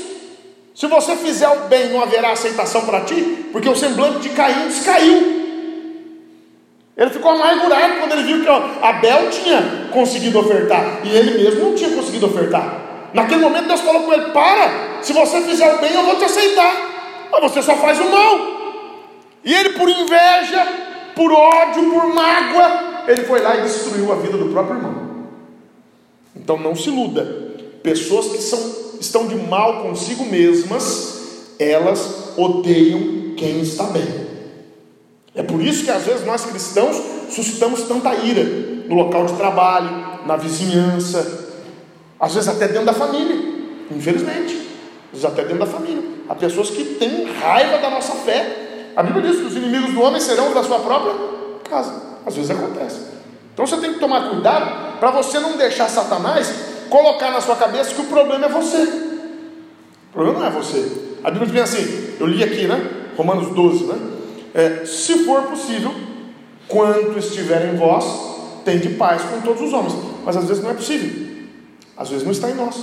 Se 0.74 0.88
você 0.88 1.16
fizer 1.18 1.50
o 1.50 1.68
bem, 1.68 1.90
não 1.90 2.02
haverá 2.02 2.32
aceitação 2.32 2.86
para 2.86 3.02
ti, 3.02 3.48
porque 3.52 3.68
o 3.68 3.76
semblante 3.76 4.20
de 4.20 4.30
Caim 4.30 4.68
descaiu. 4.68 5.40
Ele 6.96 7.10
ficou 7.10 7.32
amargurado 7.32 7.94
quando 8.00 8.12
ele 8.12 8.24
viu 8.24 8.42
que 8.42 8.50
Abel 8.86 9.30
tinha 9.30 9.90
conseguido 9.92 10.40
ofertar 10.40 11.00
e 11.04 11.10
ele 11.10 11.42
mesmo 11.44 11.66
não 11.66 11.76
tinha 11.76 11.90
conseguido 11.92 12.26
ofertar. 12.26 12.89
Naquele 13.14 13.42
momento 13.42 13.68
Deus 13.68 13.82
falou 13.82 14.04
com 14.04 14.14
ele: 14.14 14.32
Para, 14.32 15.02
se 15.02 15.14
você 15.14 15.42
fizer 15.42 15.76
o 15.76 15.80
bem, 15.80 15.94
eu 15.94 16.04
vou 16.04 16.16
te 16.16 16.26
aceitar, 16.26 17.30
mas 17.32 17.42
você 17.42 17.62
só 17.62 17.76
faz 17.78 18.00
o 18.00 18.10
mal. 18.10 18.60
E 19.44 19.54
ele, 19.54 19.70
por 19.70 19.90
inveja, 19.90 20.68
por 21.16 21.32
ódio, 21.32 21.90
por 21.92 22.14
mágoa, 22.14 23.04
ele 23.08 23.24
foi 23.24 23.42
lá 23.42 23.58
e 23.58 23.62
destruiu 23.62 24.12
a 24.12 24.16
vida 24.16 24.38
do 24.38 24.52
próprio 24.52 24.78
irmão. 24.78 25.10
Então 26.36 26.58
não 26.58 26.76
se 26.76 26.90
iluda. 26.90 27.50
Pessoas 27.82 28.28
que 28.28 28.38
são, 28.40 28.60
estão 29.00 29.28
de 29.28 29.36
mal 29.36 29.82
consigo 29.82 30.26
mesmas, 30.26 31.56
elas 31.58 32.34
odeiam 32.38 33.34
quem 33.36 33.62
está 33.62 33.86
bem. 33.86 34.30
É 35.34 35.44
por 35.44 35.62
isso 35.62 35.86
que 35.86 35.92
às 35.92 36.04
vezes 36.04 36.26
nós 36.26 36.46
cristãos 36.46 37.02
suscitamos 37.30 37.84
tanta 37.84 38.14
ira 38.16 38.44
no 38.88 38.96
local 38.96 39.26
de 39.26 39.34
trabalho, 39.34 40.26
na 40.26 40.36
vizinhança, 40.36 41.49
às 42.20 42.34
vezes 42.34 42.50
até 42.50 42.68
dentro 42.68 42.86
da 42.86 42.94
família, 42.94 43.36
infelizmente, 43.90 44.56
às 45.14 45.22
vezes 45.22 45.26
até 45.26 45.44
dentro 45.44 45.60
da 45.60 45.66
família. 45.66 46.04
Há 46.28 46.36
pessoas 46.36 46.70
que 46.70 46.84
têm 46.84 47.26
raiva 47.26 47.78
da 47.78 47.90
nossa 47.90 48.14
fé. 48.14 48.92
A 48.96 49.02
Bíblia 49.02 49.30
diz 49.30 49.40
que 49.40 49.48
os 49.48 49.56
inimigos 49.56 49.94
do 49.94 50.02
homem 50.02 50.20
serão 50.20 50.54
da 50.54 50.64
sua 50.64 50.80
própria 50.80 51.14
casa. 51.70 51.94
Às 52.26 52.36
vezes 52.36 52.52
acontece. 52.52 53.00
Então 53.54 53.66
você 53.66 53.78
tem 53.78 53.94
que 53.94 54.00
tomar 54.00 54.30
cuidado 54.30 55.00
para 55.00 55.12
você 55.12 55.40
não 55.40 55.58
deixar 55.58 55.90
Satanás 55.90 56.54
colocar 56.90 57.32
na 57.32 57.40
sua 57.40 57.56
cabeça 57.56 57.94
que 57.96 58.02
o 58.02 58.06
problema 58.06 58.46
é 58.46 58.50
você. 58.50 58.84
O 58.84 60.14
problema 60.14 60.40
não 60.40 60.48
é 60.48 60.50
você. 60.50 60.92
A 61.24 61.32
Bíblia 61.32 61.52
diz 61.52 61.62
assim, 61.62 62.16
eu 62.20 62.26
li 62.26 62.44
aqui, 62.44 62.68
né? 62.68 63.08
Romanos 63.16 63.54
12, 63.54 63.86
né? 63.86 63.96
É, 64.54 64.86
se 64.86 65.26
for 65.26 65.44
possível, 65.44 65.94
quanto 66.68 67.18
estiver 67.20 67.74
em 67.74 67.78
vós, 67.78 68.06
tem 68.66 68.80
de 68.80 68.90
paz 68.90 69.22
com 69.24 69.42
todos 69.42 69.62
os 69.62 69.74
homens. 69.74 69.94
Mas 70.26 70.36
às 70.36 70.46
vezes 70.46 70.64
não 70.64 70.72
é 70.72 70.74
possível. 70.74 71.29
Às 72.00 72.10
vezes 72.10 72.24
não 72.24 72.32
está 72.32 72.50
em 72.50 72.56
nós. 72.56 72.78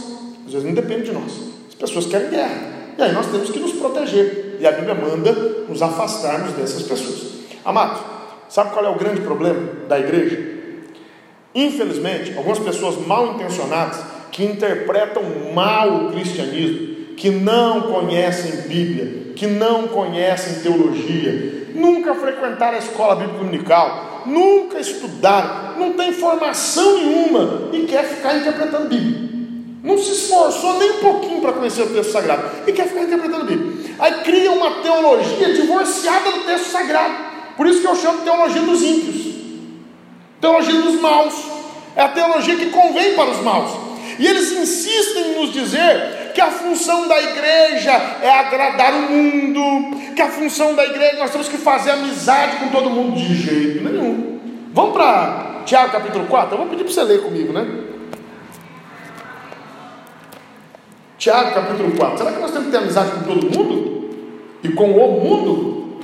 Às 0.46 0.52
vezes 0.52 0.66
não 0.66 0.75
depende 0.75 1.04
de 1.04 1.12
nós. 1.12 1.32
As 1.68 1.75
pessoas 1.75 2.06
querem 2.06 2.28
guerra. 2.28 2.76
E 2.99 3.02
aí 3.02 3.12
nós 3.12 3.26
temos 3.26 3.50
que 3.50 3.58
nos 3.58 3.73
proteger. 3.73 4.58
E 4.61 4.66
a 4.66 4.73
Bíblia 4.73 4.94
manda 4.94 5.32
nos 5.66 5.80
afastarmos 5.80 6.52
dessas 6.52 6.82
pessoas. 6.82 7.32
Amado, 7.64 7.99
sabe 8.50 8.73
qual 8.73 8.85
é 8.85 8.90
o 8.90 8.94
grande 8.94 9.23
problema 9.23 9.61
da 9.88 9.99
igreja? 9.99 10.56
Infelizmente, 11.54 12.37
algumas 12.37 12.58
pessoas 12.58 12.96
mal 13.06 13.35
intencionadas 13.35 13.99
que 14.30 14.44
interpretam 14.44 15.23
mal 15.54 16.04
o 16.04 16.12
cristianismo, 16.12 17.14
que 17.16 17.30
não 17.30 17.82
conhecem 17.82 18.68
Bíblia, 18.68 19.32
que 19.35 19.46
não 19.46 19.88
conhecem 19.88 20.62
teologia, 20.62 21.68
nunca 21.75 22.14
frequentaram 22.14 22.76
a 22.76 22.80
escola 22.80 23.16
bíblica 23.16 23.38
dominical, 23.38 24.15
nunca 24.26 24.78
estudaram, 24.80 25.78
não 25.78 25.92
tem 25.92 26.12
formação 26.12 26.99
nenhuma 26.99 27.71
e 27.73 27.85
quer 27.87 28.04
ficar 28.04 28.37
interpretando 28.37 28.88
Bíblia. 28.88 29.26
Não 29.83 29.97
se 29.99 30.12
esforçou 30.12 30.78
nem 30.78 30.90
um 30.90 30.99
pouquinho 30.99 31.40
para 31.40 31.52
conhecer 31.52 31.83
o 31.83 31.87
texto 31.87 32.11
sagrado 32.11 32.42
e 32.66 32.73
quer 32.73 32.88
ficar 32.88 33.02
interpretando 33.02 33.45
Bíblia. 33.45 33.95
Aí 33.99 34.14
cria 34.25 34.50
uma 34.50 34.83
teologia 34.83 35.54
divorciada 35.54 36.33
do 36.33 36.45
texto 36.45 36.73
sagrado. 36.73 37.14
Por 37.56 37.66
isso 37.66 37.80
que 37.80 37.87
eu 37.87 37.97
chamo 37.97 38.18
de 38.18 38.25
teologia 38.25 38.62
dos 38.62 38.83
ímpios, 38.83 39.35
teologia 40.40 40.80
dos 40.83 41.00
maus. 41.00 41.35
É 41.95 42.02
a 42.02 42.09
teologia 42.09 42.56
que 42.56 42.66
convém 42.66 43.14
para 43.14 43.30
os 43.30 43.42
maus. 43.42 43.71
E 44.18 44.26
eles 44.26 44.52
insistem 44.52 45.33
em 45.33 45.40
nos 45.40 45.52
dizer 45.52 46.25
que 46.37 46.40
a 46.43 46.50
função 46.50 47.09
da 47.09 47.19
igreja 47.19 47.93
é 48.21 48.28
agradar 48.28 48.93
o 48.93 49.11
mundo, 49.11 50.14
que 50.14 50.21
a 50.21 50.28
função 50.28 50.75
da 50.75 50.85
igreja 50.85 51.16
nós 51.16 51.31
temos 51.31 51.49
que 51.49 51.57
fazer 51.57 51.93
amizade 51.93 52.59
com 52.59 52.69
todo 52.69 52.90
mundo 52.90 53.16
de 53.16 53.35
jeito 53.35 53.83
nenhum. 53.83 54.38
Vamos 54.71 54.93
para 54.93 55.62
Tiago 55.64 55.93
capítulo 55.93 56.26
4? 56.26 56.52
Eu 56.52 56.59
vou 56.59 56.66
pedir 56.66 56.85
para 56.85 56.93
você 56.93 57.02
ler 57.05 57.23
comigo, 57.23 57.55
né? 57.55 57.66
Tiago 61.16 61.55
capítulo 61.55 61.97
4. 61.97 62.19
Será 62.19 62.33
que 62.33 62.38
nós 62.38 62.50
temos 62.50 62.66
que 62.66 62.71
ter 62.71 62.76
amizade 62.76 63.12
com 63.12 63.23
todo 63.23 63.57
mundo? 63.57 64.11
E 64.62 64.69
com 64.69 64.90
o 64.90 65.21
mundo? 65.23 66.00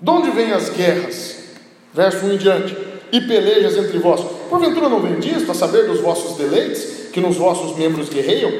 De 0.00 0.10
onde 0.10 0.30
vêm 0.30 0.52
as 0.52 0.68
guerras? 0.68 1.56
Verso 1.92 2.24
1 2.24 2.32
em 2.34 2.36
diante. 2.36 2.78
E 3.10 3.20
pelejas 3.20 3.76
entre 3.76 3.98
vós. 3.98 4.39
Porventura 4.50 4.88
não 4.88 5.00
vem 5.00 5.20
disso, 5.20 5.48
a 5.48 5.54
saber 5.54 5.86
dos 5.86 6.00
vossos 6.00 6.36
deleites, 6.36 7.08
que 7.12 7.20
nos 7.20 7.36
vossos 7.36 7.76
membros 7.78 8.08
guerreiam? 8.08 8.50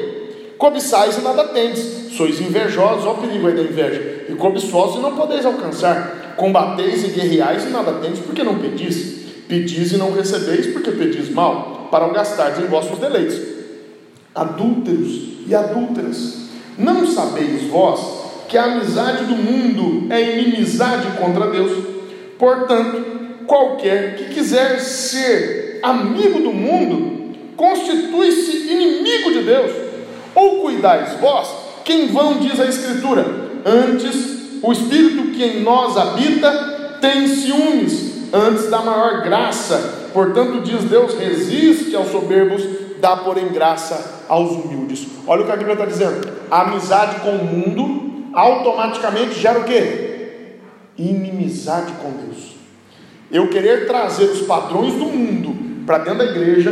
Cobiçais 0.57 1.17
e 1.17 1.21
nada 1.21 1.49
tendes. 1.49 2.15
Sois 2.15 2.39
invejosos, 2.39 3.05
ó 3.05 3.15
perigo 3.15 3.47
aí 3.47 3.53
da 3.53 3.61
inveja. 3.61 4.25
E 4.29 4.35
cobiçosos 4.35 4.95
e 4.95 4.99
não 4.99 5.17
podeis 5.17 5.45
alcançar. 5.45 6.33
Combateis 6.37 7.03
e 7.03 7.07
guerreais 7.07 7.65
e 7.65 7.69
nada 7.69 7.91
tendes, 7.93 8.21
porque 8.21 8.41
não 8.41 8.57
pedis. 8.57 9.19
Pedis 9.49 9.91
e 9.91 9.97
não 9.97 10.13
recebeis, 10.13 10.67
porque 10.67 10.91
pedis 10.91 11.29
mal 11.29 11.89
para 11.91 12.07
o 12.07 12.13
gastardes 12.13 12.63
em 12.63 12.67
vossos 12.67 12.97
deleites. 12.97 13.41
Adúlteros 14.33 15.11
e 15.45 15.53
adúlteras, 15.53 16.45
não 16.77 17.05
sabeis 17.05 17.63
vós 17.63 17.99
que 18.47 18.57
a 18.57 18.63
amizade 18.63 19.25
do 19.25 19.35
mundo 19.35 20.07
é 20.09 20.39
inimizade 20.39 21.17
contra 21.17 21.47
Deus? 21.47 21.85
Portanto, 22.39 23.45
qualquer 23.45 24.15
que 24.15 24.33
quiser 24.33 24.79
ser 24.79 25.70
amigo 25.83 26.39
do 26.39 26.51
mundo, 26.51 27.35
constitui-se 27.55 28.71
inimigo 28.71 29.31
de 29.31 29.43
Deus. 29.43 29.71
Ou 30.33 30.61
cuidais 30.61 31.19
vós, 31.19 31.47
quem 31.83 32.07
vão 32.07 32.39
diz 32.39 32.59
a 32.59 32.65
Escritura, 32.65 33.25
antes 33.65 34.61
o 34.61 34.71
Espírito 34.71 35.31
que 35.31 35.43
em 35.43 35.61
nós 35.61 35.97
habita 35.97 36.99
tem 37.01 37.27
ciúmes, 37.27 38.31
antes 38.33 38.69
da 38.69 38.81
maior 38.81 39.23
graça 39.23 40.01
Portanto, 40.13 40.61
diz 40.61 40.83
Deus: 40.85 41.13
resiste 41.15 41.95
aos 41.95 42.09
soberbos, 42.09 42.63
dá, 42.99 43.17
porém, 43.17 43.49
graça 43.49 44.25
aos 44.27 44.51
humildes. 44.51 45.07
Olha 45.25 45.43
o 45.43 45.45
que 45.45 45.51
a 45.51 45.55
Bíblia 45.55 45.73
está 45.73 45.85
dizendo: 45.85 46.27
a 46.49 46.61
amizade 46.61 47.21
com 47.21 47.31
o 47.31 47.45
mundo 47.45 48.25
automaticamente 48.33 49.39
gera 49.39 49.59
o 49.59 49.63
que? 49.63 50.57
Inimizade 50.97 51.93
com 52.01 52.11
Deus. 52.11 52.55
Eu 53.31 53.49
querer 53.49 53.87
trazer 53.87 54.25
os 54.25 54.41
padrões 54.41 54.93
do 54.93 55.05
mundo 55.05 55.70
para 55.85 55.99
dentro 55.99 56.19
da 56.19 56.25
igreja, 56.25 56.71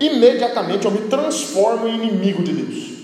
imediatamente 0.00 0.84
eu 0.84 0.90
me 0.90 1.02
transformo 1.08 1.88
em 1.88 1.94
inimigo 1.94 2.42
de 2.42 2.52
Deus. 2.52 2.94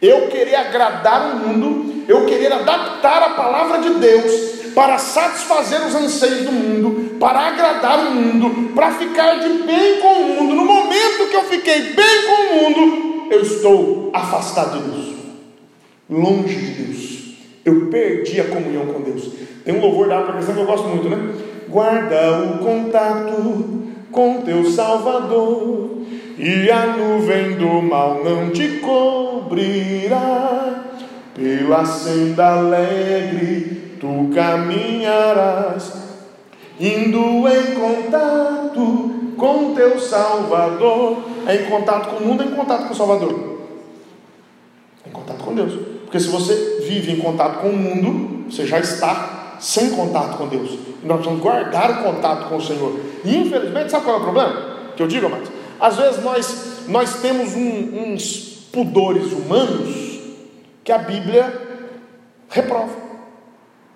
Eu 0.00 0.28
querer 0.28 0.56
agradar 0.56 1.36
o 1.36 1.48
mundo, 1.48 2.04
eu 2.08 2.26
querer 2.26 2.52
adaptar 2.52 3.22
a 3.22 3.30
palavra 3.30 3.78
de 3.78 3.90
Deus 4.00 4.52
para 4.74 4.98
satisfazer 4.98 5.80
os 5.86 5.94
anseios 5.94 6.44
do 6.44 6.52
mundo, 6.52 7.18
para 7.18 7.40
agradar 7.40 8.06
o 8.06 8.10
mundo, 8.10 8.74
para 8.74 8.90
ficar 8.92 9.38
de 9.38 9.62
bem 9.62 10.00
com 10.00 10.12
o 10.12 10.24
mundo. 10.34 10.54
No 10.54 10.64
momento 10.64 11.28
que 11.30 11.36
eu 11.36 11.44
fiquei 11.44 11.92
bem 11.92 12.22
com 12.26 12.42
o 12.42 12.62
mundo, 12.62 13.28
eu 13.30 13.42
estou 13.42 14.10
afastado 14.12 14.82
de 14.82 14.90
Deus, 14.90 15.14
longe 16.10 16.56
de 16.56 16.82
Deus. 16.82 17.12
Eu 17.64 17.86
perdi 17.86 18.40
a 18.40 18.44
comunhão 18.44 18.86
com 18.86 19.02
Deus. 19.02 19.30
Tem 19.64 19.76
um 19.76 19.80
louvor 19.80 20.08
da 20.08 20.22
pregação 20.22 20.54
que 20.54 20.60
eu 20.60 20.66
gosto 20.66 20.88
muito, 20.88 21.08
né? 21.08 21.32
Guarda 21.68 22.42
o 22.42 22.58
contato 22.58 23.91
com 24.12 24.42
teu 24.42 24.70
Salvador, 24.70 25.90
e 26.38 26.70
a 26.70 26.96
nuvem 26.96 27.56
do 27.56 27.82
mal 27.82 28.22
não 28.22 28.50
te 28.50 28.78
cobrirá. 28.78 30.84
Pela 31.34 31.84
senda 31.86 32.58
alegre 32.58 33.96
tu 33.98 34.30
caminharás, 34.34 35.94
indo 36.78 37.48
em 37.48 37.74
contato 37.74 39.10
com 39.36 39.74
teu 39.74 39.98
Salvador. 39.98 41.22
É 41.46 41.56
em 41.56 41.70
contato 41.70 42.10
com 42.10 42.16
o 42.16 42.26
mundo, 42.26 42.42
é 42.42 42.46
em 42.46 42.50
contato 42.50 42.86
com 42.86 42.92
o 42.92 42.96
Salvador. 42.96 43.58
É 45.06 45.08
em 45.08 45.12
contato 45.12 45.42
com 45.42 45.54
Deus. 45.54 45.72
Porque 46.02 46.20
se 46.20 46.28
você 46.28 46.82
vive 46.86 47.12
em 47.12 47.16
contato 47.16 47.60
com 47.60 47.68
o 47.68 47.76
mundo, 47.76 48.50
você 48.50 48.66
já 48.66 48.78
está 48.78 49.56
sem 49.58 49.90
contato 49.90 50.36
com 50.36 50.48
Deus. 50.48 50.78
E 51.02 51.06
nós 51.06 51.18
precisamos 51.18 51.40
guardar 51.40 51.90
o 51.90 52.04
contato 52.04 52.48
com 52.48 52.56
o 52.56 52.60
Senhor. 52.60 52.92
E 53.24 53.36
infelizmente, 53.36 53.90
sabe 53.90 54.04
qual 54.04 54.16
é 54.16 54.20
o 54.20 54.22
problema? 54.22 54.76
Que 54.96 55.02
eu 55.02 55.06
digo, 55.06 55.26
amados? 55.26 55.48
Às 55.80 55.96
vezes 55.96 56.22
nós, 56.22 56.56
nós 56.88 57.20
temos 57.20 57.54
um, 57.54 58.12
uns 58.12 58.68
pudores 58.72 59.32
humanos 59.32 60.20
que 60.84 60.92
a 60.92 60.98
Bíblia 60.98 61.52
reprova. 62.48 62.94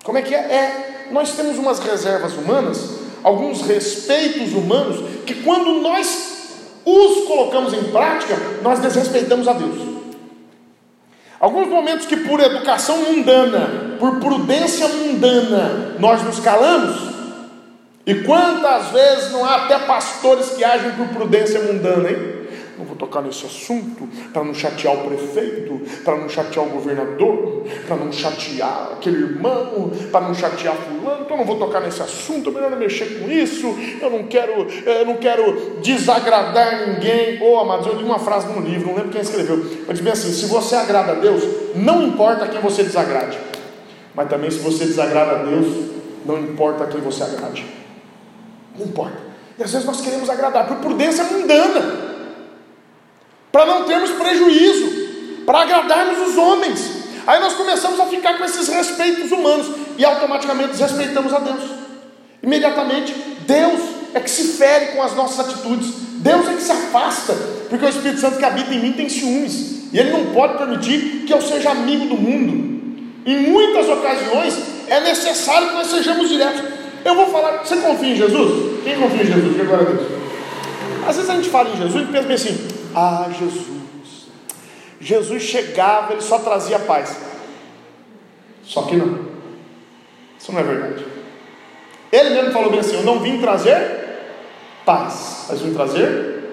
Como 0.03 0.17
é 0.17 0.21
que 0.21 0.33
é? 0.33 0.37
É, 0.37 1.07
nós 1.11 1.33
temos 1.33 1.57
umas 1.57 1.79
reservas 1.79 2.33
humanas, 2.33 2.99
alguns 3.23 3.61
respeitos 3.61 4.53
humanos, 4.53 5.03
que 5.25 5.35
quando 5.43 5.81
nós 5.81 6.35
os 6.85 7.27
colocamos 7.27 7.73
em 7.73 7.83
prática, 7.85 8.35
nós 8.61 8.79
desrespeitamos 8.79 9.47
a 9.47 9.53
Deus. 9.53 9.97
Alguns 11.39 11.67
momentos 11.67 12.07
que 12.07 12.17
por 12.17 12.39
educação 12.39 12.97
mundana, 12.97 13.97
por 13.99 14.19
prudência 14.19 14.87
mundana, 14.87 15.95
nós 15.99 16.23
nos 16.23 16.39
calamos, 16.39 17.16
e 18.07 18.23
quantas 18.23 18.87
vezes 18.91 19.31
não 19.33 19.43
há 19.43 19.65
até 19.65 19.77
pastores 19.79 20.51
que 20.51 20.63
agem 20.63 20.91
por 20.93 21.07
prudência 21.09 21.59
mundana, 21.59 22.09
hein? 22.09 22.37
não 22.77 22.85
vou 22.85 22.95
tocar 22.95 23.21
nesse 23.21 23.45
assunto, 23.45 24.07
para 24.31 24.43
não 24.43 24.53
chatear 24.53 24.93
o 24.93 25.09
prefeito, 25.09 25.81
para 26.05 26.15
não 26.15 26.29
chatear 26.29 26.65
o 26.65 26.69
governador, 26.69 27.63
para 27.87 27.95
não 27.95 28.11
chatear 28.11 28.91
aquele 28.93 29.17
irmão, 29.17 29.91
para 30.11 30.21
não 30.27 30.33
chatear 30.33 30.75
fulano, 30.75 31.23
então 31.25 31.35
não 31.35 31.43
vou 31.43 31.57
tocar 31.57 31.81
nesse 31.81 32.01
assunto, 32.01 32.49
é 32.49 32.53
melhor 32.53 32.69
não 32.69 32.77
mexer 32.77 33.19
com 33.19 33.29
isso, 33.29 33.75
eu 33.99 34.09
não 34.09 34.23
quero, 34.23 34.67
eu 34.85 35.05
não 35.05 35.17
quero 35.17 35.79
desagradar 35.81 36.87
ninguém. 36.87 37.41
Ô 37.41 37.55
oh, 37.55 37.59
amados, 37.59 37.87
eu 37.87 37.95
li 37.95 38.03
uma 38.03 38.19
frase 38.19 38.47
num 38.47 38.61
livro, 38.61 38.89
não 38.89 38.95
lembro 38.95 39.11
quem 39.11 39.21
escreveu, 39.21 39.57
mas 39.87 39.97
diz 39.97 40.01
bem 40.01 40.13
assim: 40.13 40.31
se 40.31 40.45
você 40.45 40.75
agrada 40.75 41.13
a 41.13 41.15
Deus, 41.15 41.43
não 41.75 42.03
importa 42.03 42.47
quem 42.47 42.61
você 42.61 42.83
desagrade, 42.83 43.39
mas 44.13 44.29
também 44.29 44.51
se 44.51 44.59
você 44.59 44.85
desagrada 44.85 45.31
a 45.31 45.43
Deus, 45.43 45.67
não 46.25 46.39
importa 46.39 46.85
quem 46.85 47.01
você 47.01 47.23
agrade. 47.23 47.86
Não 48.77 48.85
importa. 48.85 49.17
E 49.57 49.63
às 49.63 49.71
vezes 49.71 49.85
nós 49.85 50.01
queremos 50.01 50.29
agradar 50.29 50.67
por 50.67 50.77
prudência 50.77 51.23
mundana 51.23 52.07
para 53.51 53.65
não 53.65 53.85
termos 53.85 54.11
prejuízo, 54.11 55.43
para 55.45 55.61
agradarmos 55.61 56.27
os 56.27 56.37
homens. 56.37 56.91
Aí 57.25 57.39
nós 57.39 57.53
começamos 57.53 57.99
a 57.99 58.05
ficar 58.05 58.37
com 58.37 58.45
esses 58.45 58.67
respeitos 58.67 59.31
humanos 59.31 59.67
e 59.97 60.05
automaticamente 60.05 60.73
desrespeitamos 60.73 61.33
a 61.33 61.39
Deus. 61.39 61.63
Imediatamente, 62.43 63.13
Deus 63.47 63.81
é 64.13 64.19
que 64.19 64.29
se 64.29 64.57
fere 64.57 64.87
com 64.87 65.01
as 65.01 65.15
nossas 65.15 65.39
atitudes, 65.39 65.87
Deus 66.19 66.47
é 66.47 66.53
que 66.53 66.61
se 66.61 66.71
afasta, 66.71 67.33
porque 67.69 67.85
o 67.85 67.89
Espírito 67.89 68.21
Santo 68.21 68.37
que 68.37 68.45
habita 68.45 68.73
em 68.73 68.79
mim 68.79 68.93
tem 68.93 69.09
ciúmes, 69.09 69.91
e 69.91 69.97
Ele 69.97 70.11
não 70.11 70.33
pode 70.33 70.57
permitir 70.57 71.23
que 71.25 71.33
eu 71.33 71.41
seja 71.41 71.71
amigo 71.71 72.05
do 72.05 72.15
mundo. 72.15 72.77
Em 73.25 73.49
muitas 73.49 73.89
ocasiões 73.89 74.55
é 74.87 74.99
necessário 75.01 75.69
que 75.69 75.73
nós 75.73 75.87
sejamos 75.87 76.29
diretos. 76.29 76.76
Eu 77.07 77.15
vou 77.15 77.27
falar, 77.27 77.65
você 77.65 77.77
confia 77.77 78.09
em 78.09 78.15
Jesus? 78.17 78.83
Quem 78.83 78.99
confia 78.99 79.23
em 79.23 79.27
Jesus? 79.27 79.55
Que 79.55 79.61
agora 79.61 79.85
Deus. 79.85 80.11
Às 81.07 81.15
vezes 81.15 81.29
a 81.31 81.35
gente 81.35 81.49
fala 81.49 81.69
em 81.69 81.77
Jesus 81.77 82.03
e 82.03 82.11
pensa 82.11 82.27
bem 82.27 82.35
assim, 82.35 82.67
Ah, 82.93 83.29
Jesus. 83.29 83.77
Jesus 84.99 85.41
chegava, 85.41 86.11
ele 86.11 86.21
só 86.21 86.39
trazia 86.39 86.77
paz. 86.79 87.15
Só 88.61 88.81
que 88.81 88.97
não. 88.97 89.25
Isso 90.37 90.51
não 90.51 90.59
é 90.59 90.63
verdade. 90.63 91.05
Ele 92.11 92.29
mesmo 92.31 92.51
falou 92.51 92.71
bem 92.71 92.81
assim: 92.81 92.97
Eu 92.97 93.03
não 93.03 93.19
vim 93.19 93.39
trazer 93.39 93.79
paz, 94.85 95.45
mas 95.47 95.61
vim 95.61 95.73
trazer 95.73 96.43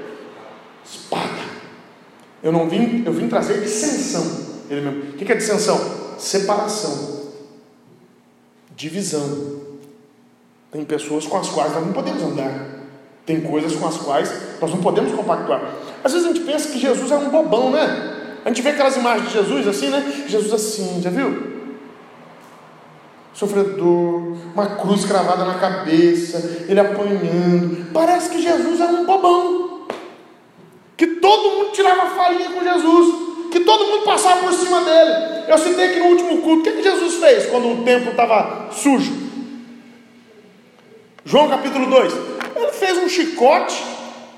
espada. 0.85 1.43
Eu 2.45 2.53
não 2.53 2.69
vim, 2.69 3.03
eu 3.05 3.13
vim 3.13 3.27
trazer 3.27 3.61
dissensão. 3.61 4.23
Ele 4.71 4.83
mesmo. 4.83 5.15
O 5.15 5.17
que 5.17 5.33
é 5.33 5.35
dissensão? 5.35 5.81
Separação, 6.17 7.33
divisão. 8.77 9.64
Tem 10.75 10.85
pessoas 10.85 11.25
com 11.25 11.37
as 11.37 11.49
quais 11.51 11.73
nós 11.73 11.87
não 11.87 11.93
podemos 11.93 12.21
andar. 12.21 12.53
Tem 13.25 13.41
coisas 13.41 13.77
com 13.77 13.87
as 13.87 13.97
quais 13.97 14.29
nós 14.61 14.73
não 14.73 14.79
podemos 14.79 15.15
compactuar. 15.15 15.63
Às 16.03 16.13
vezes 16.13 16.27
a 16.27 16.33
gente 16.33 16.45
pensa 16.45 16.69
que 16.69 16.81
Jesus 16.81 17.13
é 17.13 17.15
um 17.15 17.31
bobão, 17.31 17.71
né? 17.71 18.41
A 18.45 18.49
gente 18.49 18.61
vê 18.61 18.71
aquelas 18.71 18.97
imagens 18.97 19.29
de 19.29 19.35
Jesus 19.35 19.69
assim, 19.69 19.89
né? 19.89 20.25
Jesus 20.27 20.53
assim, 20.53 21.01
já 21.01 21.11
viu? 21.11 21.55
Sofredor, 23.33 24.37
uma 24.53 24.67
cruz 24.67 25.05
cravada 25.05 25.45
na 25.45 25.61
cabeça, 25.61 26.65
ele 26.69 26.81
apanhando. 26.81 27.93
Parece 27.93 28.31
que 28.31 28.43
Jesus 28.43 28.81
era 28.81 28.95
um 28.95 29.07
bobão. 29.07 29.87
Que 30.97 31.07
todo 31.07 31.57
mundo 31.57 31.71
tirava 31.71 32.17
farinha 32.17 32.51
com 32.51 32.65
Jesus. 32.65 33.15
Que 33.53 33.61
todo 33.61 33.87
mundo 33.93 34.05
passava 34.05 34.41
por 34.41 34.53
cima 34.53 34.81
dele. 34.81 35.45
Eu 35.47 35.57
citei 35.57 35.91
que 35.91 36.01
no 36.01 36.07
último 36.07 36.43
culto, 36.43 36.63
o 36.63 36.63
que, 36.65 36.73
que 36.73 36.83
Jesus 36.83 37.15
fez 37.15 37.47
quando 37.47 37.81
o 37.81 37.85
templo 37.85 38.11
estava 38.11 38.71
sujo? 38.73 39.24
João 41.25 41.49
capítulo 41.49 41.87
2. 41.87 42.13
Ele 42.57 42.73
fez 42.73 42.99
um 42.99 43.09
chicote 43.09 43.83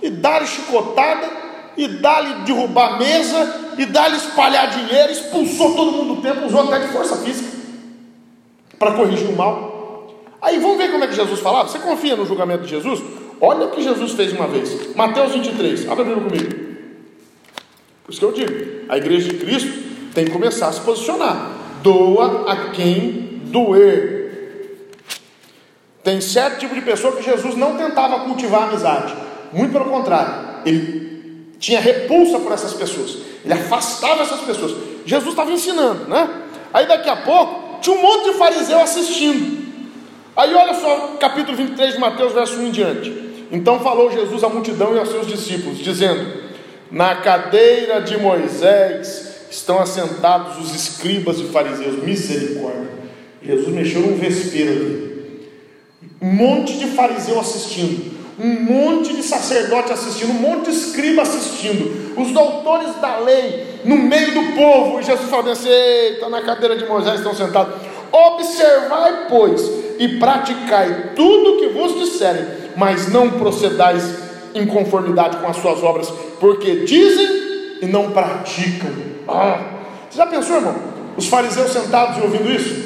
e 0.02 0.10
dá-lhe 0.10 0.46
chicotada, 0.46 1.28
e 1.76 1.88
dá-lhe 1.88 2.44
derrubar 2.44 2.98
mesa, 2.98 3.74
e 3.76 3.84
dá-lhe 3.84 4.16
espalhar 4.16 4.70
dinheiro, 4.70 5.12
expulsou 5.12 5.74
todo 5.74 5.92
mundo 5.92 6.14
do 6.16 6.22
templo, 6.22 6.46
usou 6.46 6.62
até 6.62 6.86
de 6.86 6.92
força 6.92 7.16
física 7.16 7.56
para 8.78 8.92
corrigir 8.92 9.28
o 9.28 9.36
mal. 9.36 10.14
Aí 10.40 10.58
vamos 10.58 10.78
ver 10.78 10.90
como 10.90 11.04
é 11.04 11.06
que 11.06 11.14
Jesus 11.14 11.40
falava. 11.40 11.68
Você 11.68 11.78
confia 11.78 12.14
no 12.14 12.26
julgamento 12.26 12.64
de 12.64 12.70
Jesus? 12.70 13.02
Olha 13.40 13.66
o 13.66 13.70
que 13.70 13.82
Jesus 13.82 14.12
fez 14.12 14.32
uma 14.32 14.46
vez. 14.46 14.94
Mateus 14.94 15.32
23. 15.32 15.88
Abre 15.88 16.02
a 16.02 16.06
Bíblia 16.06 16.24
comigo. 16.24 16.66
Por 18.04 18.12
isso 18.12 18.20
que 18.20 18.24
eu 18.24 18.32
digo: 18.32 18.52
a 18.88 18.96
igreja 18.96 19.28
de 19.28 19.38
Cristo 19.38 19.72
tem 20.14 20.24
que 20.24 20.30
começar 20.30 20.68
a 20.68 20.72
se 20.72 20.80
posicionar. 20.80 21.52
Doa 21.82 22.50
a 22.50 22.70
quem 22.70 23.40
doer. 23.46 24.25
Tem 26.06 26.20
certo 26.20 26.60
tipo 26.60 26.72
de 26.72 26.82
pessoa 26.82 27.16
que 27.16 27.22
Jesus 27.24 27.56
não 27.56 27.76
tentava 27.76 28.20
cultivar 28.20 28.68
amizade. 28.68 29.12
Muito 29.52 29.72
pelo 29.72 29.86
contrário. 29.86 30.60
Ele 30.64 31.48
tinha 31.58 31.80
repulsa 31.80 32.38
por 32.38 32.52
essas 32.52 32.74
pessoas. 32.74 33.18
Ele 33.44 33.52
afastava 33.52 34.22
essas 34.22 34.40
pessoas. 34.42 34.76
Jesus 35.04 35.30
estava 35.30 35.50
ensinando, 35.50 36.08
né? 36.08 36.28
Aí 36.72 36.86
daqui 36.86 37.08
a 37.08 37.16
pouco 37.16 37.80
tinha 37.80 37.96
um 37.96 38.00
monte 38.00 38.30
de 38.30 38.38
fariseu 38.38 38.78
assistindo. 38.78 39.66
Aí 40.36 40.54
olha 40.54 40.74
só, 40.74 41.16
capítulo 41.18 41.56
23 41.56 41.94
de 41.94 41.98
Mateus, 41.98 42.32
verso 42.32 42.54
1 42.54 42.66
em 42.68 42.70
diante. 42.70 43.46
Então 43.50 43.80
falou 43.80 44.08
Jesus 44.08 44.44
à 44.44 44.48
multidão 44.48 44.94
e 44.94 45.00
aos 45.00 45.08
seus 45.08 45.26
discípulos, 45.26 45.78
dizendo: 45.78 46.24
Na 46.88 47.16
cadeira 47.16 48.00
de 48.00 48.16
Moisés 48.16 49.48
estão 49.50 49.80
assentados 49.80 50.56
os 50.58 50.72
escribas 50.72 51.40
e 51.40 51.48
fariseus. 51.48 52.00
Misericórdia. 52.00 52.90
Jesus 53.42 53.68
mexeu 53.74 54.02
num 54.02 54.16
vespeiro 54.16 54.70
ali. 54.70 55.15
Um 56.26 56.34
monte 56.34 56.76
de 56.76 56.86
fariseu 56.86 57.38
assistindo, 57.38 58.16
um 58.36 58.64
monte 58.64 59.14
de 59.14 59.22
sacerdote 59.22 59.92
assistindo, 59.92 60.30
um 60.30 60.40
monte 60.40 60.70
de 60.70 60.76
escriba 60.76 61.22
assistindo, 61.22 62.20
os 62.20 62.32
doutores 62.32 62.96
da 62.96 63.18
lei 63.18 63.80
no 63.84 63.96
meio 63.96 64.34
do 64.34 64.56
povo. 64.56 64.98
E 64.98 65.04
Jesus 65.04 65.30
falando 65.30 65.50
assim: 65.50 65.68
Eita, 65.68 66.28
na 66.28 66.42
cadeira 66.42 66.76
de 66.76 66.84
Moisés 66.84 67.20
estão 67.20 67.32
sentados. 67.32 67.74
Observai, 68.10 69.26
pois, 69.28 69.70
e 70.00 70.18
praticai 70.18 71.12
tudo 71.14 71.54
o 71.54 71.58
que 71.58 71.68
vos 71.68 71.94
disserem, 71.94 72.44
mas 72.76 73.08
não 73.08 73.30
procedais 73.30 74.02
em 74.52 74.66
conformidade 74.66 75.36
com 75.36 75.46
as 75.46 75.58
suas 75.58 75.80
obras, 75.84 76.12
porque 76.40 76.84
dizem 76.84 77.78
e 77.82 77.86
não 77.86 78.10
praticam. 78.10 78.90
Ah, 79.28 79.60
você 80.10 80.18
já 80.18 80.26
pensou, 80.26 80.56
irmão? 80.56 80.74
Os 81.16 81.28
fariseus 81.28 81.70
sentados 81.70 82.18
e 82.18 82.22
ouvindo 82.22 82.50
isso? 82.50 82.84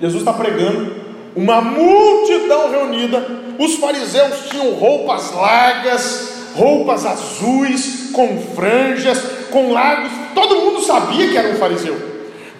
Jesus 0.00 0.22
está 0.22 0.32
pregando 0.32 1.03
uma 1.36 1.60
multidão 1.60 2.70
reunida. 2.70 3.26
Os 3.58 3.76
fariseus 3.76 4.48
tinham 4.50 4.70
roupas 4.72 5.32
largas, 5.32 6.32
roupas 6.54 7.04
azuis, 7.04 8.10
com 8.12 8.40
franjas, 8.54 9.20
com 9.50 9.72
largos. 9.72 10.10
Todo 10.34 10.56
mundo 10.56 10.80
sabia 10.80 11.28
que 11.28 11.36
era 11.36 11.48
um 11.48 11.56
fariseu. 11.56 11.96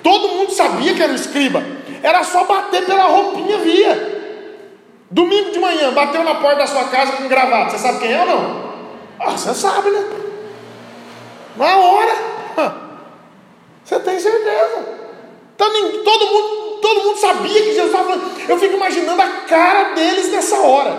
Todo 0.03 0.29
mundo 0.29 0.53
sabia 0.53 0.95
que 0.95 1.03
era 1.03 1.13
um 1.13 1.17
escriba. 1.17 1.63
Era 2.03 2.23
só 2.23 2.45
bater 2.45 2.85
pela 2.85 3.05
roupinha, 3.05 3.59
via. 3.59 4.15
Domingo 5.11 5.51
de 5.53 5.59
manhã, 5.59 5.93
bateu 5.93 6.25
na 6.25 6.35
porta 6.35 6.59
da 6.59 6.67
sua 6.67 6.85
casa 6.85 7.13
com 7.13 7.29
gravata. 7.29 7.71
Você 7.71 7.79
sabe 7.79 8.01
quem 8.01 8.13
é 8.13 8.21
ou 8.21 8.27
não? 8.27 8.65
Ah, 9.21 9.31
você 9.31 9.55
sabe, 9.55 9.91
né? 9.91 10.05
Na 11.57 11.77
hora. 11.79 12.35
Você 13.85 14.01
tem 14.01 14.19
certeza. 14.19 15.05
Então, 15.55 15.69
todo 16.05 16.27
mundo 16.27 16.74
Todo 16.85 17.03
mundo 17.03 17.19
sabia 17.19 17.63
que 17.63 17.73
Jesus 17.73 17.87
estava 17.87 18.05
falando. 18.05 18.31
Eu 18.47 18.59
fico 18.59 18.75
imaginando 18.75 19.23
a 19.23 19.27
cara 19.49 19.95
deles 19.95 20.31
nessa 20.31 20.57
hora. 20.61 20.95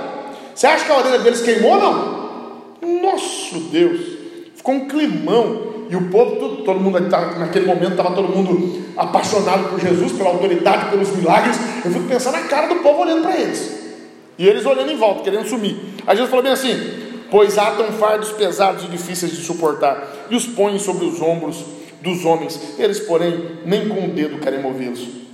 Você 0.56 0.66
acha 0.66 0.84
que 0.84 0.92
a 0.92 0.98
orelha 0.98 1.20
deles 1.20 1.42
queimou 1.42 1.74
ou 1.74 1.80
não? 1.80 3.02
Nosso 3.04 3.60
Deus! 3.70 4.02
Ficou 4.56 4.74
um 4.74 4.88
climão. 4.88 5.76
E 5.88 5.96
o 5.96 6.10
povo, 6.10 6.38
todo, 6.38 6.64
todo 6.64 6.80
mundo 6.80 7.00
naquele 7.00 7.68
momento 7.68 7.92
estava 7.92 8.16
todo 8.16 8.28
mundo 8.28 8.84
apaixonado 8.98 9.70
por 9.70 9.80
Jesus, 9.80 10.14
pela 10.14 10.32
autoridade, 10.32 10.90
pelos 10.90 11.16
milagres. 11.16 11.56
Eu 11.86 11.92
fico 11.92 12.06
pensando 12.06 12.34
na 12.34 12.48
cara 12.48 12.66
do 12.66 12.78
povo 12.78 13.02
olhando 13.02 13.22
para 13.22 13.38
eles. 13.38 13.72
E 14.40 14.48
eles 14.48 14.66
olhando 14.66 14.92
em 14.92 14.98
volta, 14.98 15.22
querendo 15.22 15.48
sumir. 15.48 15.78
Aí 16.08 16.16
Jesus 16.16 16.32
falou 16.32 16.42
bem 16.42 16.54
assim: 16.54 16.76
Pois 17.30 17.60
atam 17.60 17.92
fardos 17.92 18.32
pesados 18.32 18.86
e 18.86 18.88
difíceis 18.88 19.32
de 19.32 19.44
suportar, 19.44 20.04
e 20.32 20.36
os 20.36 20.48
põem 20.48 20.80
sobre 20.80 21.06
os 21.06 21.22
ombros 21.22 21.64
dos 22.02 22.26
homens. 22.26 22.60
Eles, 22.80 23.02
porém, 23.02 23.60
nem 23.64 23.88
com 23.88 24.06
o 24.06 24.08
dedo 24.08 24.40
querem 24.40 24.64
movê-los 24.64 25.25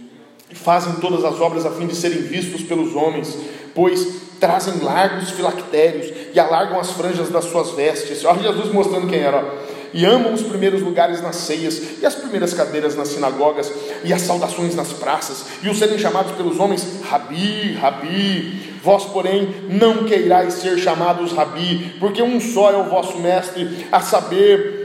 fazem 0.54 0.94
todas 0.96 1.24
as 1.24 1.40
obras 1.40 1.66
a 1.66 1.72
fim 1.72 1.88
de 1.88 1.96
serem 1.96 2.22
vistos 2.22 2.62
pelos 2.64 2.96
homens, 2.96 3.38
pois 3.74 4.32
trazem 4.40 4.80
largos 4.82 5.30
filactérios 5.30 6.12
e 6.34 6.40
alargam 6.40 6.80
as 6.80 6.92
franjas 6.92 7.30
das 7.30 7.46
suas 7.46 7.72
vestes. 7.72 8.26
Olha 8.26 8.42
Jesus 8.42 8.74
mostrando 8.74 9.08
quem 9.08 9.20
era. 9.20 9.72
E 9.94 10.06
amam 10.06 10.34
os 10.34 10.42
primeiros 10.42 10.82
lugares 10.82 11.22
nas 11.22 11.36
ceias, 11.36 12.00
e 12.02 12.06
as 12.06 12.16
primeiras 12.16 12.54
cadeiras 12.54 12.96
nas 12.96 13.10
sinagogas, 13.10 13.72
e 14.06 14.14
as 14.14 14.22
saudações 14.22 14.74
nas 14.74 14.94
praças, 14.94 15.46
e 15.62 15.70
os 15.70 15.78
serem 15.78 16.00
chamados 16.00 16.32
pelos 16.32 16.60
homens, 16.60 17.02
Rabi, 17.04 17.74
Rabi. 17.74 18.72
Vós, 18.82 19.04
porém, 19.06 19.54
não 19.70 20.06
queirais 20.06 20.56
ser 20.56 20.78
chamados 20.80 21.34
Rabi, 21.34 21.96
porque 22.00 22.24
um 22.24 22.40
só 22.40 22.72
é 22.72 22.78
o 22.78 22.90
vosso 22.90 23.20
mestre, 23.20 23.86
a 23.92 24.00
saber, 24.00 24.81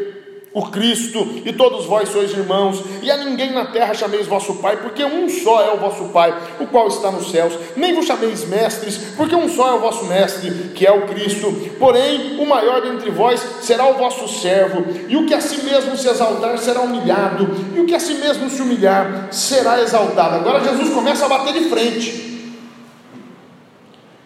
o 0.57 0.71
Cristo, 0.71 1.42
e 1.45 1.53
todos 1.53 1.85
vós 1.85 2.09
sois 2.09 2.31
irmãos, 2.31 2.83
e 3.03 3.11
a 3.11 3.19
ninguém 3.19 3.53
na 3.53 3.66
terra 3.66 3.92
chameis 3.92 4.27
vosso 4.27 4.55
Pai, 4.55 4.79
porque 4.79 5.05
um 5.05 5.29
só 5.29 5.61
é 5.61 5.71
o 5.71 5.77
vosso 5.77 6.05
Pai, 6.05 6.35
o 6.59 6.66
qual 6.66 6.88
está 6.88 7.11
nos 7.11 7.31
céus, 7.31 7.53
nem 7.77 7.95
vos 7.95 8.07
chameis 8.07 8.49
mestres, 8.49 8.97
porque 9.19 9.35
um 9.35 9.51
só 9.51 9.69
é 9.69 9.75
o 9.75 9.81
vosso 9.81 10.07
mestre, 10.07 10.51
que 10.75 10.87
é 10.87 10.90
o 10.90 11.03
Cristo, 11.09 11.53
porém 11.79 12.40
o 12.40 12.47
maior 12.47 12.81
dentre 12.81 13.11
vós 13.11 13.38
será 13.61 13.87
o 13.87 13.99
vosso 13.99 14.27
servo, 14.29 14.83
e 15.07 15.14
o 15.19 15.27
que 15.27 15.35
a 15.35 15.42
si 15.42 15.62
mesmo 15.62 15.95
se 15.95 16.09
exaltar 16.09 16.57
será 16.57 16.81
humilhado, 16.81 17.47
e 17.77 17.81
o 17.81 17.85
que 17.85 17.95
a 17.95 18.01
si 18.01 18.14
mesmo 18.14 18.49
se 18.49 18.62
humilhar 18.62 19.29
será 19.31 19.83
exaltado. 19.83 20.37
Agora 20.37 20.64
Jesus 20.64 20.88
começa 20.88 21.27
a 21.27 21.29
bater 21.29 21.53
de 21.53 21.69
frente. 21.69 22.49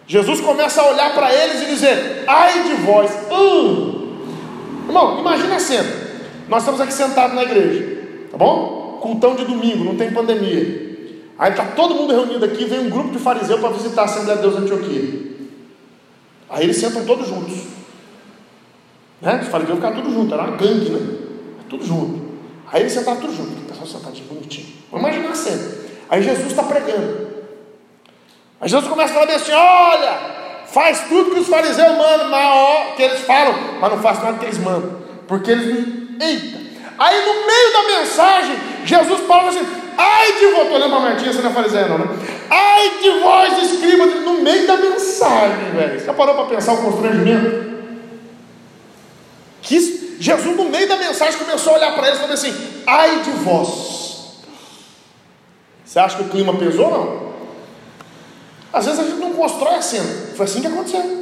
Jesus 0.07 0.39
começa 0.39 0.81
a 0.81 0.91
olhar 0.91 1.13
para 1.13 1.33
eles 1.33 1.63
e 1.63 1.65
dizer: 1.65 2.23
ai 2.25 2.63
de 2.63 2.73
vós, 2.75 3.11
hum. 3.29 4.15
irmão, 4.87 5.19
imagina 5.19 5.57
a 5.57 5.59
cena. 5.59 6.00
Nós 6.51 6.63
estamos 6.63 6.81
aqui 6.81 6.93
sentados 6.93 7.33
na 7.33 7.43
igreja, 7.43 8.27
tá 8.29 8.37
bom? 8.37 8.99
Cultão 9.01 9.37
de 9.37 9.45
domingo, 9.45 9.85
não 9.85 9.95
tem 9.95 10.11
pandemia. 10.11 11.23
Aí 11.39 11.51
está 11.51 11.63
todo 11.63 11.95
mundo 11.95 12.11
reunido 12.11 12.43
aqui, 12.43 12.65
vem 12.65 12.81
um 12.81 12.89
grupo 12.89 13.09
de 13.11 13.19
fariseus 13.19 13.61
para 13.61 13.69
visitar 13.69 14.01
a 14.01 14.03
Assembleia 14.03 14.35
de 14.35 14.49
Deus 14.49 14.57
Antioquia. 14.57 15.31
Aí 16.49 16.65
eles 16.65 16.75
sentam 16.75 17.05
todos 17.05 17.25
juntos. 17.29 17.53
Né? 19.21 19.39
Os 19.41 19.47
fariseus 19.47 19.77
ficaram 19.77 19.95
tudo 19.95 20.13
junto, 20.13 20.33
era 20.33 20.43
uma 20.43 20.57
gangue, 20.57 20.89
né? 20.89 21.17
Tudo 21.69 21.85
junto. 21.85 22.21
Aí 22.69 22.81
eles 22.81 22.91
sentaram 22.91 23.21
tudo 23.21 23.33
junto, 23.33 23.53
o 23.53 23.65
pessoal 23.69 23.87
sentadinho, 23.87 24.27
bonitinho. 24.27 24.67
Vamos 24.91 25.07
imaginar 25.07 25.31
a 25.31 25.35
cena. 25.35 25.71
Aí 26.09 26.21
Jesus 26.21 26.47
está 26.47 26.63
pregando. 26.63 27.27
Aí 28.59 28.67
Jesus 28.67 28.89
começa 28.89 29.13
a 29.13 29.19
falar 29.21 29.33
assim: 29.33 29.53
olha, 29.53 30.65
faz 30.65 31.07
tudo 31.07 31.31
que 31.31 31.39
os 31.39 31.47
fariseus 31.47 31.97
mandam, 31.97 32.95
que 32.97 33.03
eles 33.03 33.21
falam, 33.21 33.55
mas 33.79 33.89
não 33.89 33.99
faz 34.01 34.21
nada 34.21 34.37
que 34.37 34.45
eles 34.47 34.57
mandam. 34.57 34.99
Porque 35.29 35.49
eles 35.49 36.00
Eita! 36.21 36.59
Aí 36.99 37.25
no 37.25 37.47
meio 37.47 37.73
da 37.73 37.99
mensagem, 37.99 38.55
Jesus 38.85 39.21
fala 39.21 39.49
assim: 39.49 39.65
ai 39.97 40.33
de 40.33 40.45
vós, 40.47 40.61
estou 40.61 40.75
olhando 40.75 40.91
para 40.91 40.99
Martinha, 40.99 41.33
você 41.33 41.41
não 41.41 41.49
é 41.49 41.53
fariseu, 41.53 41.89
não, 41.89 41.97
né? 41.97 42.05
Ai 42.47 42.99
de 43.01 43.09
vós, 43.19 43.71
escribas, 43.71 44.13
no 44.23 44.33
meio 44.41 44.67
da 44.67 44.77
mensagem, 44.77 45.71
velho. 45.71 45.99
Você 45.99 46.13
parou 46.13 46.35
para 46.35 46.45
pensar 46.45 46.73
o 46.73 46.83
constrangimento? 46.83 47.71
Que 49.63 50.17
Jesus, 50.19 50.55
no 50.55 50.65
meio 50.65 50.87
da 50.87 50.97
mensagem, 50.97 51.39
começou 51.39 51.73
a 51.73 51.77
olhar 51.77 51.95
para 51.95 52.07
eles 52.07 52.19
e 52.19 52.21
falou 52.21 52.35
assim: 52.35 52.83
ai 52.85 53.21
de 53.21 53.31
vós. 53.31 54.01
Você 55.83 55.99
acha 55.99 56.17
que 56.17 56.23
o 56.23 56.29
clima 56.29 56.53
pesou 56.55 56.85
ou 56.85 56.91
não? 56.91 57.31
Às 58.71 58.85
vezes 58.85 58.99
a 58.99 59.03
gente 59.03 59.17
não 59.17 59.33
constrói 59.33 59.75
a 59.75 59.81
cena. 59.81 60.07
Foi 60.35 60.45
assim 60.45 60.61
que 60.61 60.67
aconteceu. 60.67 61.21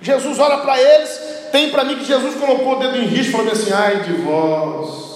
Jesus 0.00 0.38
olha 0.38 0.58
para 0.58 0.80
eles, 0.80 1.20
tem 1.52 1.70
para 1.70 1.84
mim 1.84 1.96
que 1.96 2.04
Jesus 2.04 2.34
colocou 2.34 2.76
o 2.76 2.78
dedo 2.80 2.96
em 2.96 3.06
risco 3.06 3.36
falou 3.36 3.52
assim: 3.52 3.72
ai 3.72 4.00
de 4.00 4.12
vós. 4.14 5.12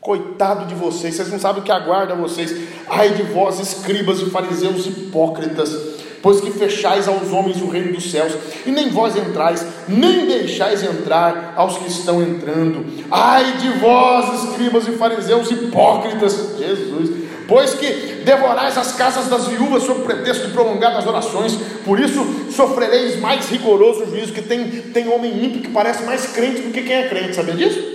Coitado 0.00 0.66
de 0.66 0.74
vocês, 0.74 1.14
vocês 1.14 1.30
não 1.30 1.38
sabem 1.38 1.62
o 1.62 1.64
que 1.64 1.72
aguarda 1.72 2.14
vocês. 2.14 2.54
Ai 2.88 3.10
de 3.10 3.22
vós, 3.22 3.58
escribas 3.58 4.20
e 4.20 4.28
fariseus 4.28 4.86
hipócritas, 4.86 5.74
pois 6.20 6.42
que 6.42 6.50
fechais 6.50 7.08
aos 7.08 7.32
homens 7.32 7.62
o 7.62 7.70
reino 7.70 7.94
dos 7.94 8.10
céus, 8.10 8.34
e 8.66 8.70
nem 8.70 8.90
vós 8.90 9.16
entrais, 9.16 9.64
nem 9.88 10.26
deixais 10.26 10.82
entrar 10.82 11.54
aos 11.56 11.78
que 11.78 11.88
estão 11.88 12.22
entrando. 12.22 12.84
Ai 13.10 13.52
de 13.52 13.70
vós, 13.78 14.44
escribas 14.44 14.86
e 14.88 14.92
fariseus 14.92 15.50
hipócritas, 15.50 16.58
Jesus, 16.58 17.23
pois 17.46 17.74
que 17.74 18.22
devorais 18.24 18.76
as 18.76 18.92
casas 18.92 19.28
das 19.28 19.46
viúvas 19.46 19.82
sob 19.82 20.02
pretexto 20.02 20.46
de 20.46 20.52
prolongar 20.52 20.96
as 20.96 21.06
orações, 21.06 21.56
por 21.84 21.98
isso 21.98 22.46
sofrereis 22.50 23.20
mais 23.20 23.48
rigoroso 23.48 24.06
juízo, 24.06 24.32
que 24.32 24.42
tem, 24.42 24.68
tem 24.68 25.08
homem 25.08 25.44
ímpio 25.44 25.62
que 25.62 25.68
parece 25.68 26.04
mais 26.04 26.26
crente 26.28 26.62
do 26.62 26.72
que 26.72 26.82
quem 26.82 26.96
é 26.96 27.08
crente, 27.08 27.34
sabia 27.34 27.54
disso? 27.54 27.94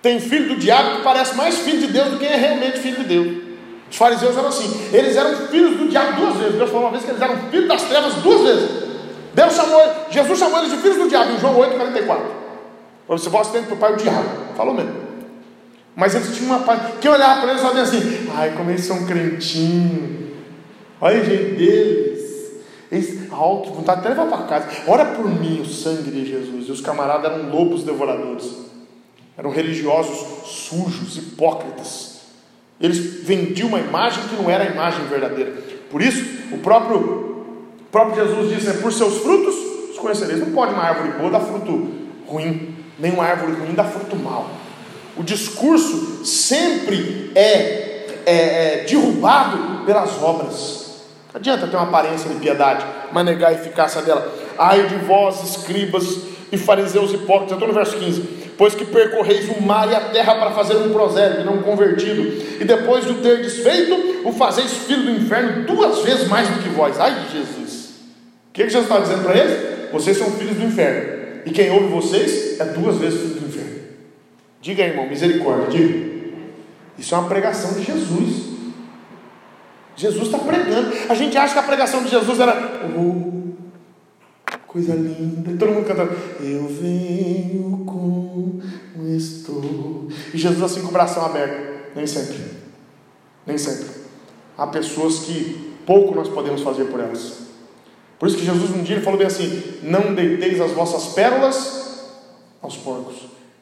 Tem 0.00 0.20
filho 0.20 0.54
do 0.54 0.56
diabo 0.56 0.96
que 0.96 1.02
parece 1.02 1.36
mais 1.36 1.58
filho 1.58 1.80
de 1.80 1.88
Deus 1.88 2.08
do 2.08 2.18
que 2.18 2.26
é 2.26 2.36
realmente 2.36 2.78
filho 2.78 2.98
de 2.98 3.04
Deus. 3.04 3.48
Os 3.90 3.96
fariseus 3.96 4.36
eram 4.36 4.48
assim, 4.48 4.88
eles 4.92 5.16
eram 5.16 5.34
filhos 5.48 5.76
do 5.76 5.88
diabo 5.88 6.20
duas 6.20 6.36
vezes. 6.36 6.54
Deus 6.54 6.70
falou 6.70 6.86
uma 6.86 6.92
vez 6.92 7.04
que 7.04 7.10
eles 7.10 7.22
eram 7.22 7.36
filhos 7.50 7.68
das 7.68 7.82
trevas 7.82 8.14
duas 8.14 8.42
vezes. 8.42 8.70
Deus 9.34 9.54
chamou, 9.54 9.82
Jesus 10.10 10.38
chamou 10.38 10.58
eles 10.58 10.70
de 10.70 10.78
filhos 10.78 10.98
do 10.98 11.08
diabo 11.08 11.32
em 11.32 11.38
João 11.38 11.56
8, 11.58 11.76
44. 11.76 12.24
Você 13.08 13.28
vós 13.30 13.50
tem 13.50 13.62
para 13.62 13.74
o 13.74 13.76
pai 13.78 13.92
o 13.94 13.96
diabo. 13.96 14.28
Falou 14.56 14.74
mesmo. 14.74 15.07
Mas 15.98 16.14
eles 16.14 16.36
tinham 16.36 16.54
uma 16.54 16.64
paz. 16.64 16.80
Quem 17.00 17.10
olhava 17.10 17.40
para 17.40 17.50
eles 17.50 17.60
sabia 17.60 17.82
assim, 17.82 18.28
ai, 18.32 18.52
como 18.56 18.70
eles 18.70 18.84
são 18.84 19.04
crentinhos. 19.04 20.28
Olha 21.00 21.20
o 21.20 21.24
jeito 21.24 21.56
deles. 21.56 22.52
Eles, 22.88 23.28
ah, 23.32 23.62
que 23.64 23.70
vontade 23.70 23.98
até 23.98 24.10
levar 24.10 24.26
para 24.26 24.46
casa. 24.46 24.68
Ora 24.86 25.04
por 25.06 25.28
mim 25.28 25.60
o 25.60 25.66
sangue 25.66 26.08
de 26.12 26.24
Jesus. 26.24 26.68
E 26.68 26.70
os 26.70 26.80
camaradas 26.80 27.32
eram 27.32 27.50
lobos 27.50 27.82
devoradores. 27.82 28.48
Eram 29.36 29.50
religiosos 29.50 30.46
sujos, 30.46 31.16
hipócritas. 31.16 32.20
Eles 32.80 33.24
vendiam 33.24 33.68
uma 33.68 33.80
imagem 33.80 34.22
que 34.28 34.40
não 34.40 34.48
era 34.48 34.62
a 34.62 34.68
imagem 34.68 35.04
verdadeira. 35.06 35.52
Por 35.90 36.00
isso, 36.00 36.24
o 36.52 36.58
próprio, 36.58 36.96
o 36.96 37.84
próprio 37.90 38.24
Jesus 38.24 38.54
disse: 38.54 38.66
né, 38.68 38.80
por 38.80 38.92
seus 38.92 39.18
frutos 39.18 39.56
os 39.90 39.98
conhecereis. 39.98 40.38
Não 40.38 40.52
pode 40.52 40.74
uma 40.74 40.84
árvore 40.84 41.18
boa 41.18 41.28
dar 41.28 41.40
fruto 41.40 41.88
ruim, 42.24 42.76
nem 43.00 43.10
uma 43.10 43.24
árvore 43.24 43.54
ruim 43.54 43.74
dar 43.74 43.82
fruto 43.82 44.14
mal. 44.14 44.48
O 45.18 45.22
discurso 45.22 46.24
sempre 46.24 47.32
é, 47.34 47.42
é, 48.24 48.26
é 48.26 48.84
derrubado 48.88 49.84
pelas 49.84 50.22
obras. 50.22 51.02
Não 51.32 51.40
adianta 51.40 51.66
ter 51.66 51.76
uma 51.76 51.86
aparência 51.86 52.30
de 52.30 52.36
piedade, 52.36 52.86
mas 53.12 53.24
negar 53.24 53.50
a 53.50 53.52
eficácia 53.52 54.00
dela. 54.00 54.32
Ai 54.56 54.86
de 54.86 54.96
vós, 54.96 55.42
escribas 55.42 56.18
e 56.50 56.56
fariseus 56.56 57.12
hipócritas. 57.12 57.52
Estou 57.52 57.68
no 57.68 57.74
verso 57.74 57.96
15 57.98 58.38
pois 58.58 58.74
que 58.74 58.84
percorreis 58.84 59.48
o 59.48 59.62
mar 59.62 59.88
e 59.88 59.94
a 59.94 60.00
terra 60.00 60.34
para 60.34 60.50
fazer 60.50 60.76
um 60.76 60.90
prosélito, 60.90 61.44
não 61.44 61.62
convertido, 61.62 62.22
e 62.60 62.64
depois 62.64 63.04
de 63.04 63.12
o 63.12 63.14
ter 63.22 63.40
desfeito, 63.40 64.22
o 64.24 64.32
fazeis 64.32 64.72
filho 64.72 65.04
do 65.04 65.10
inferno 65.12 65.64
duas 65.64 66.00
vezes 66.00 66.26
mais 66.26 66.48
do 66.48 66.60
que 66.60 66.68
vós. 66.70 66.98
Ai 66.98 67.14
de 67.20 67.38
Jesus! 67.38 67.90
O 68.48 68.52
que, 68.52 68.64
Jesus 68.64 68.82
está 68.82 68.98
dizendo 68.98 69.22
para 69.22 69.38
eles? 69.38 69.92
Vocês 69.92 70.18
são 70.18 70.32
filhos 70.32 70.56
do 70.56 70.64
inferno, 70.64 71.40
e 71.46 71.50
quem 71.52 71.70
ouve 71.70 71.86
vocês 71.86 72.58
é 72.58 72.64
duas 72.64 72.96
vezes 72.96 73.20
filho. 73.20 73.37
Diga 74.60 74.84
irmão, 74.84 75.08
misericórdia, 75.08 75.68
diga. 75.68 76.08
Isso 76.98 77.14
é 77.14 77.18
uma 77.18 77.28
pregação 77.28 77.74
de 77.74 77.84
Jesus. 77.84 78.48
Jesus 79.96 80.26
está 80.26 80.38
pregando. 80.38 80.92
A 81.08 81.14
gente 81.14 81.36
acha 81.36 81.52
que 81.52 81.58
a 81.58 81.62
pregação 81.62 82.02
de 82.02 82.10
Jesus 82.10 82.40
era. 82.40 82.80
Oh, 82.96 83.52
coisa 84.66 84.94
linda. 84.94 85.56
Todo 85.58 85.72
mundo 85.72 85.86
cantando. 85.86 86.12
Eu 86.40 86.68
venho 86.68 87.84
como 87.84 88.62
estou. 89.16 90.08
E 90.32 90.38
Jesus 90.38 90.62
assim 90.62 90.82
com 90.82 90.88
o 90.88 90.92
bração 90.92 91.24
aberto. 91.24 91.94
Nem 91.96 92.06
sempre. 92.06 92.38
Nem 93.46 93.58
sempre. 93.58 93.88
Há 94.56 94.66
pessoas 94.66 95.20
que 95.20 95.74
pouco 95.86 96.14
nós 96.14 96.28
podemos 96.28 96.62
fazer 96.62 96.84
por 96.84 97.00
elas. 97.00 97.48
Por 98.18 98.28
isso 98.28 98.36
que 98.36 98.44
Jesus 98.44 98.70
um 98.70 98.82
dia 98.82 99.00
falou 99.00 99.18
bem 99.18 99.26
assim: 99.26 99.78
Não 99.82 100.14
deiteis 100.14 100.60
as 100.60 100.72
vossas 100.72 101.14
pérolas 101.14 102.04
aos 102.60 102.76
porcos, 102.76 103.16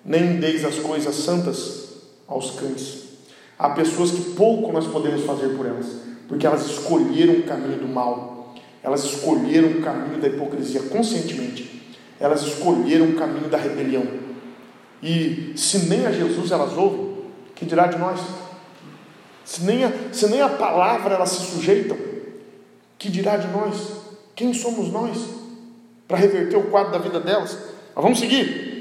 nem 0.07 0.39
deis 0.39 0.65
as 0.65 0.77
coisas 0.77 1.15
santas 1.15 1.89
aos 2.27 2.53
cães. 2.53 3.05
Há 3.59 3.71
pessoas 3.71 4.11
que 4.13 4.35
pouco 4.35 4.73
nós 4.73 4.87
podemos 4.87 5.25
fazer 5.25 5.57
por 5.57 5.67
elas, 5.67 5.87
porque 6.29 6.47
elas 6.47 6.65
escolheram 6.67 7.35
o 7.35 7.43
caminho 7.43 7.79
do 7.79 7.89
mal 7.89 8.37
elas 8.87 9.03
escolheram 9.03 9.69
o 9.71 9.83
caminho 9.83 10.21
da 10.21 10.29
hipocrisia 10.29 10.81
conscientemente. 10.83 11.83
Elas 12.21 12.43
escolheram 12.43 13.07
o 13.07 13.15
caminho 13.17 13.49
da 13.49 13.59
rebelião. 13.59 14.07
E 15.03 15.55
se 15.57 15.87
nem 15.89 16.07
a 16.07 16.13
Jesus 16.13 16.53
elas 16.53 16.73
ouvem, 16.75 17.17
que 17.57 17.67
dirá 17.67 17.89
de 17.89 17.99
nós? 17.99 18.21
Se 19.45 19.65
nem 19.65 19.83
a, 19.83 19.93
se 20.13 20.29
nem 20.29 20.41
a 20.41 20.49
palavra 20.49 21.17
elas 21.17 21.31
se 21.31 21.47
sujeitam, 21.47 21.97
que 22.97 23.11
dirá 23.11 23.37
de 23.37 23.49
nós? 23.49 23.75
Quem 24.37 24.55
somos 24.55 24.89
nós 24.93 25.19
para 26.07 26.19
reverter 26.19 26.57
o 26.57 26.71
quadro 26.71 26.93
da 26.93 26.99
vida 26.99 27.19
delas? 27.19 27.59
Mas 27.93 28.05
vamos 28.05 28.21
seguir. 28.21 28.76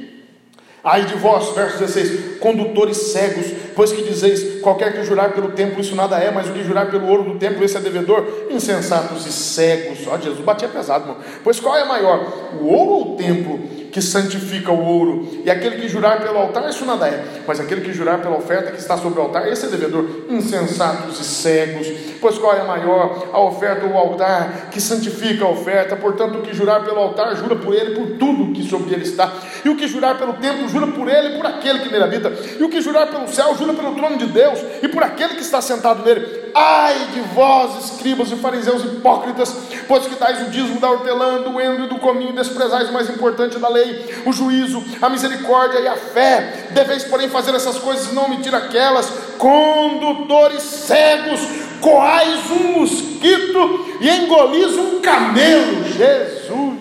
Ai 0.86 1.04
de 1.06 1.16
vós, 1.16 1.50
verso 1.56 1.80
16, 1.80 2.38
condutores 2.38 3.12
cegos, 3.12 3.48
pois 3.76 3.92
que 3.92 4.04
dizeis: 4.04 4.62
qualquer 4.62 4.94
que 4.94 5.04
jurar 5.04 5.34
pelo 5.34 5.50
templo, 5.50 5.82
isso 5.82 5.96
nada 5.96 6.20
é, 6.20 6.30
mas 6.30 6.48
o 6.48 6.54
que 6.54 6.64
jurar 6.64 6.92
pelo 6.92 7.08
ouro 7.08 7.24
do 7.24 7.40
templo, 7.40 7.66
esse 7.66 7.76
é 7.76 7.80
devedor. 7.80 8.24
Insensatos 8.52 9.26
e 9.26 9.32
cegos. 9.32 10.08
Ó, 10.08 10.16
Jesus 10.20 10.46
batia 10.46 10.68
pesado, 10.68 11.06
irmão. 11.06 11.18
Pois 11.44 11.60
qual 11.60 11.76
é 11.76 11.84
maior, 11.86 12.52
o 12.62 12.68
ouro 12.68 12.92
ou 12.92 13.14
o 13.14 13.18
templo 13.18 13.75
que 13.96 14.02
santifica 14.02 14.74
o 14.74 14.86
ouro? 14.86 15.26
E 15.46 15.50
aquele 15.50 15.78
que 15.78 15.88
jurar 15.88 16.20
pelo 16.20 16.38
altar, 16.38 16.70
isso 16.70 16.86
nada 16.86 17.08
é, 17.08 17.24
mas 17.48 17.62
aquele 17.62 17.80
que 17.80 17.94
jurar 17.94 18.22
pela 18.22 18.36
oferta 18.36 18.70
que 18.70 18.78
está 18.78 18.98
sobre 18.98 19.22
o 19.22 19.22
altar, 19.22 19.48
esse 19.48 19.68
é 19.68 19.70
devedor. 19.70 20.06
Insensatos 20.28 21.18
e 21.18 21.24
cegos. 21.24 21.88
Pois 22.20 22.38
qual 22.38 22.58
é 22.58 22.64
maior, 22.66 23.30
a 23.32 23.40
oferta 23.40 23.86
ou 23.86 23.94
o 23.94 23.98
altar 23.98 24.68
que 24.70 24.82
santifica 24.82 25.46
a 25.46 25.50
oferta? 25.50 25.96
Portanto, 25.96 26.40
o 26.40 26.42
que 26.42 26.54
jurar 26.54 26.84
pelo 26.84 27.00
altar, 27.00 27.38
jura 27.38 27.56
por 27.56 27.74
ele, 27.74 27.96
por 27.96 28.18
tudo 28.18 28.52
que 28.52 28.68
sobre 28.68 28.94
ele 28.94 29.04
está. 29.04 29.32
E 29.64 29.70
o 29.70 29.78
que 29.78 29.88
jurar 29.88 30.18
pelo 30.18 30.34
templo, 30.34 30.68
jura 30.68 30.88
por 30.88 31.08
ele 31.08 31.38
por 31.38 31.46
aquele 31.46 31.80
que 31.80 31.90
nele 31.90 32.04
habita. 32.04 32.34
E 32.60 32.62
o 32.66 32.68
que 32.68 32.82
jurar 32.82 33.08
pelo 33.08 33.30
céu, 33.30 33.56
jura 33.58 33.74
pelo 33.74 33.96
trono 33.96 34.18
de 34.18 34.26
Deus 34.26 34.60
e 34.84 34.90
por 34.90 35.04
aquele 35.04 35.36
que 35.36 35.42
está 35.42 35.62
sentado 35.62 36.04
nele. 36.04 36.45
Ai 36.58 37.08
de 37.14 37.20
vós, 37.34 37.84
escribas 37.84 38.32
e 38.32 38.38
fariseus 38.38 38.82
hipócritas, 38.86 39.54
pois 39.90 40.08
que 40.08 40.16
dais 40.16 40.48
o 40.48 40.50
dízimo 40.50 40.80
da 40.80 40.90
hortelã, 40.90 41.42
do 41.42 41.60
endo 41.60 41.84
e 41.84 41.90
do 41.90 42.00
cominho, 42.00 42.32
desprezais 42.32 42.90
o 42.90 42.94
mais 42.94 43.10
importante 43.10 43.60
da 43.60 43.68
lei, 43.68 44.24
o 44.26 44.32
juízo, 44.32 44.82
a 45.02 45.10
misericórdia 45.10 45.80
e 45.80 45.88
a 45.90 45.98
fé. 45.98 46.70
Deveis, 46.72 47.04
porém, 47.04 47.28
fazer 47.28 47.54
essas 47.54 47.78
coisas 47.78 48.10
e 48.10 48.16
não 48.16 48.28
omitir 48.28 48.56
aquelas. 48.56 49.12
Condutores 49.38 50.62
cegos, 50.64 51.42
coais 51.82 52.50
um 52.50 52.80
mosquito 52.80 53.98
e 54.00 54.10
engolis 54.10 54.78
um 54.78 55.02
camelo. 55.02 55.84
Jesus! 55.84 56.80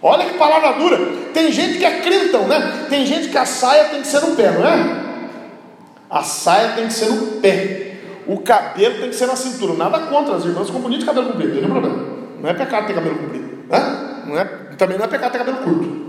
Olha 0.00 0.24
que 0.24 0.38
palavra 0.38 0.72
dura. 0.72 0.98
Tem 1.34 1.52
gente 1.52 1.76
que 1.76 1.84
é 1.84 2.00
né? 2.48 2.86
Tem 2.88 3.04
gente 3.04 3.28
que 3.28 3.36
a 3.36 3.44
saia 3.44 3.90
tem 3.90 4.00
que 4.00 4.06
ser 4.06 4.22
no 4.22 4.34
pé, 4.34 4.50
não 4.52 4.66
é? 4.66 5.03
A 6.14 6.22
saia 6.22 6.74
tem 6.76 6.86
que 6.86 6.92
ser 6.92 7.10
no 7.10 7.40
pé. 7.40 7.96
O 8.24 8.38
cabelo 8.38 9.00
tem 9.00 9.08
que 9.08 9.16
ser 9.16 9.26
na 9.26 9.34
cintura. 9.34 9.74
Nada 9.74 9.98
contra 10.06 10.36
as 10.36 10.44
irmãs 10.44 10.70
com 10.70 10.78
bonito 10.78 11.04
cabelo 11.04 11.32
comprido, 11.32 11.54
não 11.54 11.60
tem 11.60 11.70
problema. 11.70 12.06
Não 12.40 12.50
é 12.50 12.54
pecado 12.54 12.86
ter 12.86 12.94
cabelo 12.94 13.16
comprido. 13.16 13.64
Né? 13.68 14.22
Não 14.24 14.38
é, 14.38 14.44
também 14.78 14.96
não 14.96 15.06
é 15.06 15.08
pecado 15.08 15.32
ter 15.32 15.38
cabelo 15.38 15.56
curto. 15.56 16.04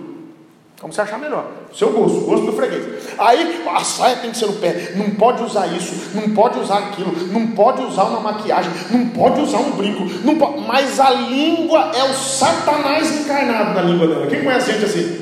Como 0.80 0.94
você 0.94 1.02
achar 1.02 1.18
melhor. 1.18 1.48
Seu 1.74 1.92
gosto, 1.92 2.22
gosto 2.22 2.46
do 2.46 2.54
freguês. 2.54 2.86
Aí 3.18 3.66
a 3.68 3.84
saia 3.84 4.18
tem 4.18 4.30
que 4.30 4.38
ser 4.38 4.46
no 4.46 4.54
pé. 4.54 4.94
Não 4.96 5.10
pode 5.16 5.42
usar 5.42 5.66
isso, 5.76 6.12
não 6.14 6.30
pode 6.36 6.60
usar 6.60 6.78
aquilo, 6.78 7.12
não 7.32 7.48
pode 7.48 7.82
usar 7.82 8.04
uma 8.04 8.20
maquiagem, 8.20 8.72
não 8.92 9.10
pode 9.10 9.42
usar 9.42 9.58
um 9.58 9.72
brinco. 9.72 10.04
Não 10.24 10.38
pode... 10.38 10.62
Mas 10.68 11.00
a 11.00 11.10
língua 11.10 11.92
é 11.96 12.04
o 12.04 12.14
Satanás 12.14 13.22
encarnado 13.22 13.74
na 13.74 13.82
língua 13.82 14.06
dela. 14.06 14.28
Quem 14.28 14.44
conhece 14.44 14.72
gente 14.72 14.86
assim? 14.86 15.22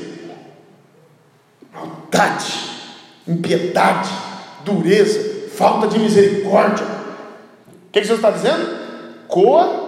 Maldade, 1.72 2.52
impiedade, 3.26 4.10
dureza, 4.64 5.48
falta 5.50 5.86
de 5.86 5.98
misericórdia. 5.98 6.84
O 6.84 7.92
que, 7.92 8.00
que 8.00 8.06
Jesus 8.06 8.18
está 8.18 8.30
dizendo? 8.30 8.84
Coa 9.28 9.84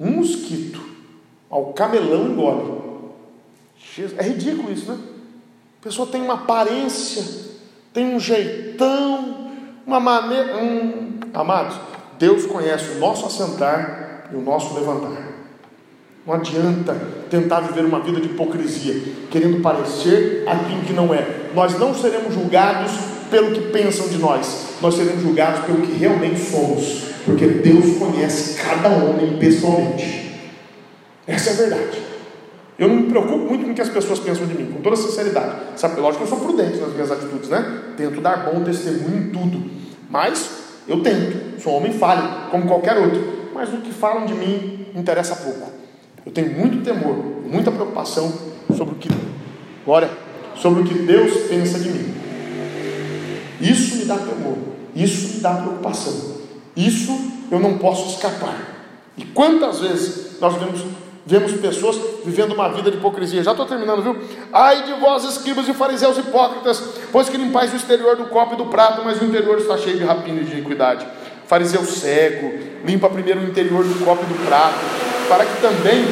um 0.00 0.12
mosquito, 0.12 0.80
ao 1.50 1.72
camelão 1.72 2.26
engole. 2.26 2.78
É 4.16 4.22
ridículo 4.22 4.72
isso, 4.72 4.92
né? 4.92 4.98
A 5.80 5.84
pessoa 5.84 6.06
tem 6.06 6.22
uma 6.22 6.34
aparência, 6.34 7.24
tem 7.92 8.14
um 8.14 8.20
jeitão, 8.20 9.50
uma 9.86 9.98
maneira. 9.98 10.56
Hum, 10.56 11.18
amados, 11.34 11.76
Deus 12.18 12.46
conhece 12.46 12.92
o 12.92 12.98
nosso 12.98 13.26
assentar 13.26 14.28
e 14.32 14.36
o 14.36 14.40
nosso 14.40 14.74
levantar. 14.74 15.28
Não 16.26 16.34
adianta 16.34 16.94
tentar 17.30 17.60
viver 17.60 17.84
uma 17.84 18.00
vida 18.00 18.20
de 18.20 18.26
hipocrisia, 18.28 19.14
querendo 19.30 19.62
parecer 19.62 20.44
aquilo 20.46 20.82
que 20.82 20.92
não 20.92 21.12
é. 21.14 21.50
Nós 21.54 21.78
não 21.78 21.94
seremos 21.94 22.34
julgados 22.34 22.92
pelo 23.30 23.52
que 23.52 23.72
pensam 23.72 24.08
de 24.08 24.18
nós, 24.18 24.74
nós 24.80 24.94
seremos 24.94 25.22
julgados 25.22 25.64
pelo 25.64 25.82
que 25.82 25.92
realmente 25.92 26.40
somos, 26.40 27.04
porque 27.24 27.46
Deus 27.46 27.98
conhece 27.98 28.60
cada 28.60 28.88
homem 28.88 29.36
pessoalmente. 29.38 30.40
Essa 31.26 31.50
é 31.50 31.52
a 31.52 31.56
verdade. 31.56 31.98
Eu 32.78 32.88
não 32.88 32.96
me 32.96 33.10
preocupo 33.10 33.38
muito 33.38 33.64
com 33.64 33.72
o 33.72 33.74
que 33.74 33.82
as 33.82 33.88
pessoas 33.88 34.20
pensam 34.20 34.46
de 34.46 34.54
mim, 34.54 34.72
com 34.72 34.80
toda 34.80 34.94
sinceridade. 34.94 35.56
Sabe, 35.76 36.00
lógico 36.00 36.24
que 36.24 36.32
eu 36.32 36.36
sou 36.38 36.46
prudente 36.46 36.78
nas 36.78 36.92
minhas 36.92 37.10
atitudes, 37.10 37.48
né? 37.48 37.82
Tento 37.96 38.20
dar 38.20 38.50
bom 38.50 38.62
testemunho 38.62 39.18
em 39.18 39.30
tudo. 39.30 39.68
Mas 40.08 40.48
eu 40.86 41.02
tento. 41.02 41.60
Sou 41.60 41.72
um 41.72 41.76
homem 41.78 41.92
falho, 41.92 42.50
como 42.50 42.66
qualquer 42.66 42.96
outro. 42.96 43.50
Mas 43.52 43.68
o 43.70 43.78
que 43.78 43.92
falam 43.92 44.26
de 44.26 44.34
mim 44.34 44.86
interessa 44.94 45.34
pouco. 45.34 45.72
Eu 46.24 46.30
tenho 46.30 46.52
muito 46.52 46.84
temor, 46.84 47.16
muita 47.46 47.72
preocupação 47.72 48.32
sobre 48.76 48.94
o 48.94 48.98
que, 48.98 49.08
glória, 49.84 50.10
sobre 50.54 50.82
o 50.82 50.84
que 50.84 50.94
Deus 50.94 51.48
pensa 51.48 51.78
de 51.78 51.88
mim. 51.90 52.14
Isso 53.60 53.96
me 53.96 54.04
dá 54.04 54.16
temor, 54.16 54.58
isso 54.94 55.34
me 55.34 55.40
dá 55.40 55.54
preocupação. 55.54 56.38
Isso 56.76 57.18
eu 57.50 57.58
não 57.58 57.78
posso 57.78 58.14
escapar. 58.14 58.56
E 59.16 59.24
quantas 59.24 59.80
vezes 59.80 60.40
nós 60.40 60.54
vemos, 60.54 60.80
vemos 61.26 61.52
pessoas 61.54 61.98
vivendo 62.24 62.52
uma 62.52 62.68
vida 62.68 62.90
de 62.90 62.98
hipocrisia? 62.98 63.42
Já 63.42 63.50
estou 63.50 63.66
terminando, 63.66 64.02
viu? 64.02 64.16
Ai 64.52 64.84
de 64.84 64.92
vós, 65.00 65.24
escribas 65.24 65.68
e 65.68 65.74
fariseus 65.74 66.16
hipócritas, 66.18 66.82
pois 67.10 67.28
que 67.28 67.36
limpais 67.36 67.72
o 67.72 67.76
exterior 67.76 68.16
do 68.16 68.26
copo 68.26 68.54
e 68.54 68.56
do 68.56 68.66
prato, 68.66 69.02
mas 69.04 69.20
o 69.20 69.24
interior 69.24 69.58
está 69.58 69.76
cheio 69.76 69.98
de 69.98 70.04
rapina 70.04 70.40
e 70.40 70.44
de 70.44 70.52
iniquidade. 70.52 71.04
Fariseu 71.48 71.84
cego, 71.84 72.52
limpa 72.84 73.08
primeiro 73.08 73.40
o 73.40 73.44
interior 73.44 73.82
do 73.82 74.04
copo 74.04 74.22
e 74.22 74.26
do 74.26 74.46
prato, 74.46 74.78
para 75.28 75.44
que 75.44 75.60
também 75.60 76.04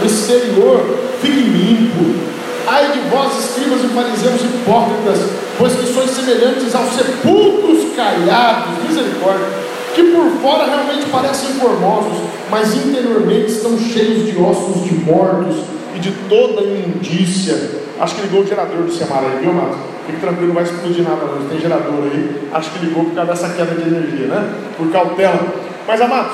o 0.00 0.06
exterior 0.06 0.80
fique 1.20 1.40
limpo. 1.40 2.24
Ai 2.66 2.92
de 2.92 3.00
vós, 3.10 3.36
escribas 3.38 3.84
e 3.84 3.88
fariseus 3.88 4.40
hipócritas, 4.40 5.43
pois 5.58 5.72
que 5.74 5.86
sois 5.86 6.10
semelhantes 6.10 6.74
aos 6.74 6.94
sepulcros 6.94 7.94
caiados, 7.94 8.82
misericórdia, 8.86 9.46
que 9.94 10.02
por 10.02 10.30
fora 10.42 10.64
realmente 10.66 11.06
parecem 11.10 11.50
formosos, 11.54 12.18
mas 12.50 12.74
interiormente 12.74 13.46
estão 13.46 13.78
cheios 13.78 14.26
de 14.26 14.38
ossos 14.38 14.84
de 14.84 14.94
mortos 14.94 15.56
e 15.94 16.00
de 16.00 16.10
toda 16.28 16.62
imundícia. 16.62 17.84
Acho 18.00 18.16
que 18.16 18.22
ligou 18.22 18.40
o 18.40 18.46
gerador 18.46 18.82
do 18.82 18.92
Semara 18.92 19.26
aí, 19.26 19.38
viu, 19.40 19.52
Marcos? 19.52 19.78
Fique 20.06 20.20
tranquilo, 20.20 20.48
não 20.48 20.54
vai 20.54 20.64
explodir 20.64 21.02
nada, 21.04 21.24
não. 21.24 21.48
Tem 21.48 21.60
gerador 21.60 22.02
aí. 22.02 22.48
Acho 22.52 22.70
que 22.70 22.84
ligou 22.84 23.04
por 23.04 23.14
causa 23.14 23.30
dessa 23.30 23.48
queda 23.50 23.74
de 23.74 23.88
energia, 23.88 24.26
né? 24.26 24.54
Por 24.76 24.90
cautela. 24.90 25.40
Mas, 25.86 26.00
Amados, 26.00 26.32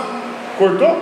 cortou? 0.58 0.96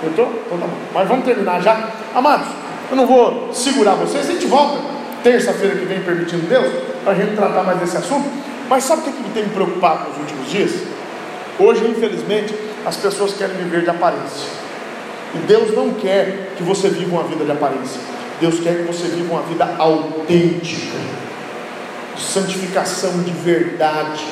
Cortou? 0.00 0.32
Então 0.46 0.58
tá 0.58 0.66
bom. 0.66 0.72
Mas 0.94 1.08
vamos 1.08 1.24
terminar 1.24 1.60
já. 1.60 1.90
Amados, 2.14 2.46
eu 2.90 2.96
não 2.96 3.06
vou 3.06 3.50
segurar 3.52 3.94
vocês, 3.94 4.28
a 4.28 4.32
gente 4.32 4.46
volta 4.46 4.91
terça-feira 5.22 5.76
que 5.76 5.84
vem, 5.84 6.00
permitindo 6.00 6.46
Deus, 6.46 6.72
para 7.02 7.12
a 7.12 7.16
gente 7.16 7.34
tratar 7.34 7.62
mais 7.62 7.78
desse 7.78 7.96
assunto. 7.96 8.28
Mas 8.68 8.84
sabe 8.84 9.02
o 9.02 9.04
que, 9.04 9.12
que 9.12 9.30
tem 9.30 9.44
me 9.44 9.50
preocupado 9.50 10.10
nos 10.10 10.18
últimos 10.18 10.50
dias? 10.50 10.72
Hoje, 11.58 11.84
infelizmente, 11.86 12.54
as 12.84 12.96
pessoas 12.96 13.34
querem 13.34 13.56
viver 13.56 13.82
de 13.82 13.90
aparência. 13.90 14.48
E 15.34 15.38
Deus 15.38 15.74
não 15.74 15.90
quer 15.94 16.52
que 16.56 16.62
você 16.62 16.88
viva 16.88 17.12
uma 17.12 17.24
vida 17.24 17.44
de 17.44 17.52
aparência. 17.52 18.00
Deus 18.40 18.60
quer 18.60 18.78
que 18.78 18.82
você 18.82 19.06
viva 19.08 19.34
uma 19.34 19.42
vida 19.42 19.74
autêntica, 19.78 20.98
de 22.16 22.22
santificação, 22.22 23.22
de 23.22 23.30
verdade 23.30 24.24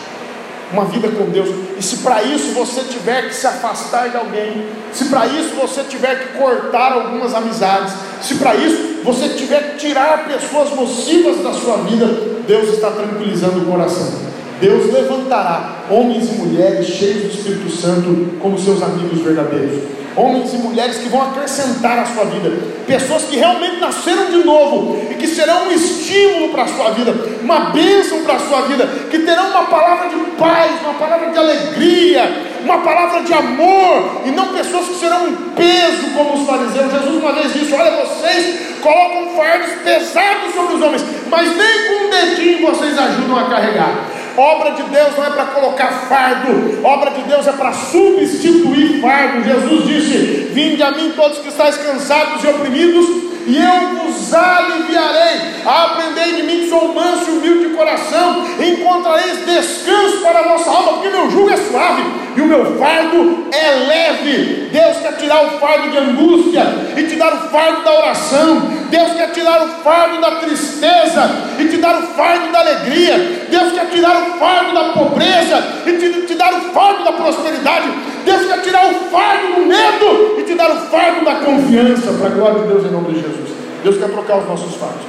uma 0.73 0.85
vida 0.85 1.09
com 1.09 1.25
Deus. 1.25 1.49
E 1.79 1.83
se 1.83 1.99
para 1.99 2.23
isso 2.23 2.53
você 2.53 2.83
tiver 2.83 3.29
que 3.29 3.35
se 3.35 3.47
afastar 3.47 4.09
de 4.09 4.17
alguém, 4.17 4.67
se 4.93 5.07
para 5.07 5.27
isso 5.27 5.55
você 5.55 5.83
tiver 5.83 6.19
que 6.19 6.39
cortar 6.39 6.93
algumas 6.93 7.35
amizades, 7.35 7.93
se 8.23 8.37
para 8.37 8.55
isso 8.55 8.90
você 9.05 9.29
tiver 9.31 9.73
que 9.73 9.87
tirar 9.89 10.29
pessoas 10.29 10.75
nocivas 10.75 11.43
da 11.43 11.53
sua 11.53 11.79
vida, 11.79 12.07
Deus 12.47 12.75
está 12.75 12.91
tranquilizando 12.91 13.61
o 13.61 13.65
coração. 13.67 14.31
Deus 14.61 14.93
levantará 14.93 15.85
homens 15.91 16.31
e 16.31 16.35
mulheres 16.35 16.87
cheios 16.87 17.23
do 17.23 17.29
Espírito 17.29 17.71
Santo 17.71 18.39
como 18.41 18.59
seus 18.59 18.83
amigos 18.83 19.21
verdadeiros 19.23 20.01
homens 20.17 20.53
e 20.53 20.57
mulheres 20.57 20.99
que 20.99 21.09
vão 21.09 21.23
acrescentar 21.23 21.99
a 21.99 22.07
sua 22.07 22.25
vida, 22.25 22.53
pessoas 22.87 23.23
que 23.25 23.37
realmente 23.37 23.79
nasceram 23.81 24.27
de 24.27 24.45
novo 24.45 24.99
e 25.11 25.15
que 25.15 25.27
serão 25.27 25.69
um 25.69 25.73
estímulo 25.73 26.51
para 26.51 26.65
a 26.65 26.69
sua 26.69 26.91
vida, 26.91 27.15
uma 27.43 27.71
bênção 27.71 28.23
para 28.23 28.35
a 28.35 28.39
sua 28.41 28.63
vida, 28.63 28.87
que 29.11 29.21
terão 29.21 29.51
uma 29.51 29.65
palavra 29.65 30.09
de 30.09 30.17
paz, 30.33 30.81
uma 30.83 30.95
palavra 30.95 31.31
de 31.31 31.39
alegria, 31.39 32.50
uma 32.65 32.79
palavra 32.79 33.23
de 33.23 33.33
amor, 33.33 34.23
e 34.25 34.31
não 34.31 34.53
pessoas 34.53 34.89
que 34.89 34.95
serão 34.95 35.27
um 35.27 35.37
peso 35.55 36.11
como 36.17 36.35
os 36.35 36.47
fariseus. 36.47 36.93
Jesus 36.93 37.23
uma 37.23 37.33
vez 37.33 37.53
disse: 37.53 37.75
Olha, 37.75 38.05
vocês 38.05 38.79
colocam 38.81 39.37
fardos 39.37 39.71
pesados 39.83 40.55
sobre 40.55 40.77
os 40.77 40.83
homens, 40.83 41.05
mas 41.29 41.57
nem 41.57 41.89
com 41.89 42.05
um 42.05 42.11
dedinho 42.11 42.67
vocês 42.67 42.99
ajudam 42.99 43.39
a 43.39 43.51
carregar. 43.51 44.07
Obra 44.37 44.71
de 44.71 44.83
Deus 44.85 45.17
não 45.17 45.27
é 45.27 45.31
para 45.31 45.45
colocar 45.47 45.89
fardo, 46.09 46.81
obra 46.85 47.11
de 47.11 47.23
Deus 47.23 47.47
é 47.47 47.53
para 47.53 47.73
substituir 47.73 49.01
fardo. 49.01 49.45
Jesus 49.45 49.87
disse: 49.87 50.17
Vinde 50.53 50.83
a 50.83 50.93
mim 50.93 51.13
todos 51.17 51.39
que 51.39 51.49
estáis 51.49 51.77
cansados 51.77 52.43
e 52.43 52.47
oprimidos, 52.47 53.07
e 53.47 53.57
eu 53.57 54.05
vos 54.05 54.33
aliviarei. 54.35 55.41
Aprendei 55.65 56.35
de 56.35 56.43
mim 56.43 56.61
que 56.61 56.69
sou 56.69 56.95
manso 56.95 57.31
e 57.31 57.39
humilde 57.39 57.69
de 57.69 57.75
coração, 57.75 58.45
encontrareis 58.59 59.45
descanso 59.45 60.19
para 60.23 60.41
a 60.41 60.43
vossa 60.43 60.71
alma, 60.71 60.93
porque 60.95 61.11
meu 61.11 61.31
jugo 61.31 61.51
é 61.51 61.57
suave 61.57 62.03
e 62.37 62.41
o 62.41 62.47
meu 62.47 62.79
fardo 62.79 63.49
é 63.53 63.71
leve. 63.87 64.69
Deus 64.73 64.99
quer 64.99 65.17
tirar 65.17 65.45
o 65.45 65.59
fardo 65.59 65.91
de 65.91 65.99
angústia 65.99 66.65
e 66.97 67.03
te 67.05 67.17
dar 67.17 67.35
o 67.35 67.49
fardo 67.51 67.83
da 67.83 67.93
oração. 67.93 68.61
Deus 68.89 69.13
quer 69.13 69.33
tirar 69.33 69.63
o 69.63 69.69
fardo 69.83 70.21
da 70.21 70.33
tristeza 70.37 71.31
e 71.59 71.69
te 71.69 71.77
dar 71.79 71.99
o 71.99 72.07
fardo 72.09 72.53
da 72.53 72.61
alegria. 72.61 73.47
Deus 73.51 73.73
quer 73.73 73.91
tirar 73.91 74.17
o 74.17 74.39
fardo 74.39 74.73
da 74.73 74.85
pobreza 74.93 75.83
e 75.87 75.93
te, 75.93 76.27
te 76.27 76.35
dar 76.35 76.53
o 76.55 76.61
fardo 76.73 77.05
da 77.05 77.13
prosperidade. 77.13 77.89
Deus 78.25 78.47
quer 78.47 78.63
tirar 78.63 78.91
o 78.91 78.95
fardo 79.11 79.55
do 79.55 79.67
medo 79.67 80.39
e 80.39 80.43
te 80.45 80.55
dar 80.55 80.71
o 80.71 80.81
fardo 80.89 81.25
da 81.25 81.37
confiança, 81.37 82.13
para 82.13 82.27
a 82.27 82.31
glória 82.31 82.61
de 82.63 82.69
Deus 82.69 82.85
em 82.87 82.91
nome 82.91 83.15
de 83.15 83.21
Jesus. 83.21 83.51
Deus 83.83 83.99
quer 83.99 84.09
trocar 84.09 84.39
os 84.39 84.49
nossos 84.49 84.75
fardos. 84.77 85.03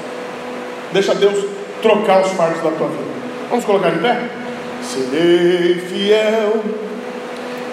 Deixa 0.94 1.16
Deus 1.16 1.46
trocar 1.82 2.22
os 2.22 2.32
fardos 2.32 2.62
da 2.62 2.72
tua 2.72 2.88
vida. 2.88 3.12
Vamos 3.50 3.66
colocar 3.66 3.92
de 3.92 4.00
pé? 4.00 4.20
Serei 4.82 5.76
fiel, 5.76 6.64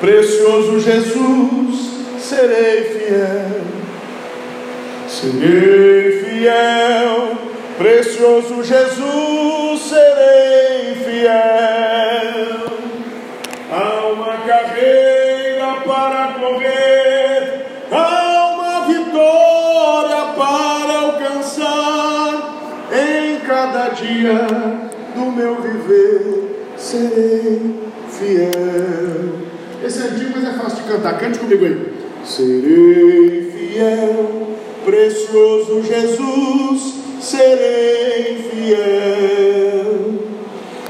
precioso 0.00 0.80
Jesus, 0.80 1.90
serei 2.18 2.84
fiel 2.84 3.78
Serei 5.08 6.22
fiel, 6.22 7.38
precioso 7.78 8.62
Jesus, 8.62 9.80
serei 9.80 10.94
fiel. 10.96 12.27
Dia 24.00 24.90
do 25.14 25.32
meu 25.32 25.56
viver, 25.60 26.64
serei 26.76 27.74
fiel. 28.08 29.48
Esse 29.84 30.00
é 30.00 30.04
antigo, 30.10 30.32
mas 30.34 30.48
é 30.48 30.52
fácil 30.58 30.82
de 30.82 30.92
cantar. 30.92 31.18
Cante 31.18 31.38
comigo 31.38 31.64
aí. 31.64 31.92
Serei 32.24 33.50
fiel 33.52 34.48
precioso 34.88 35.82
Jesus, 35.82 36.94
serei 37.20 38.48
fiel. 38.50 38.98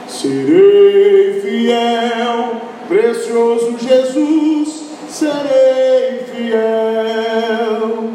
Serei 0.07 1.41
fiel, 1.41 2.61
precioso 2.87 3.77
Jesus, 3.79 4.85
serei 5.09 6.23
fiel. 6.33 8.09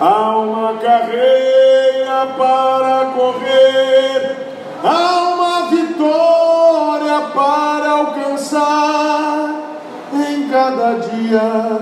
Há 0.00 0.38
uma 0.38 0.78
carreira 0.78 2.26
para 2.38 3.12
correr, 3.14 3.61
há 4.82 5.34
uma 5.34 5.70
vitória 5.70 7.20
para 7.34 7.90
alcançar 7.90 9.54
em 10.12 10.48
cada 10.48 10.94
dia 10.94 11.78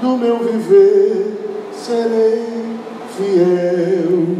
do 0.00 0.16
meu 0.16 0.38
viver 0.38 1.38
serei 1.72 2.78
fiel. 3.16 4.36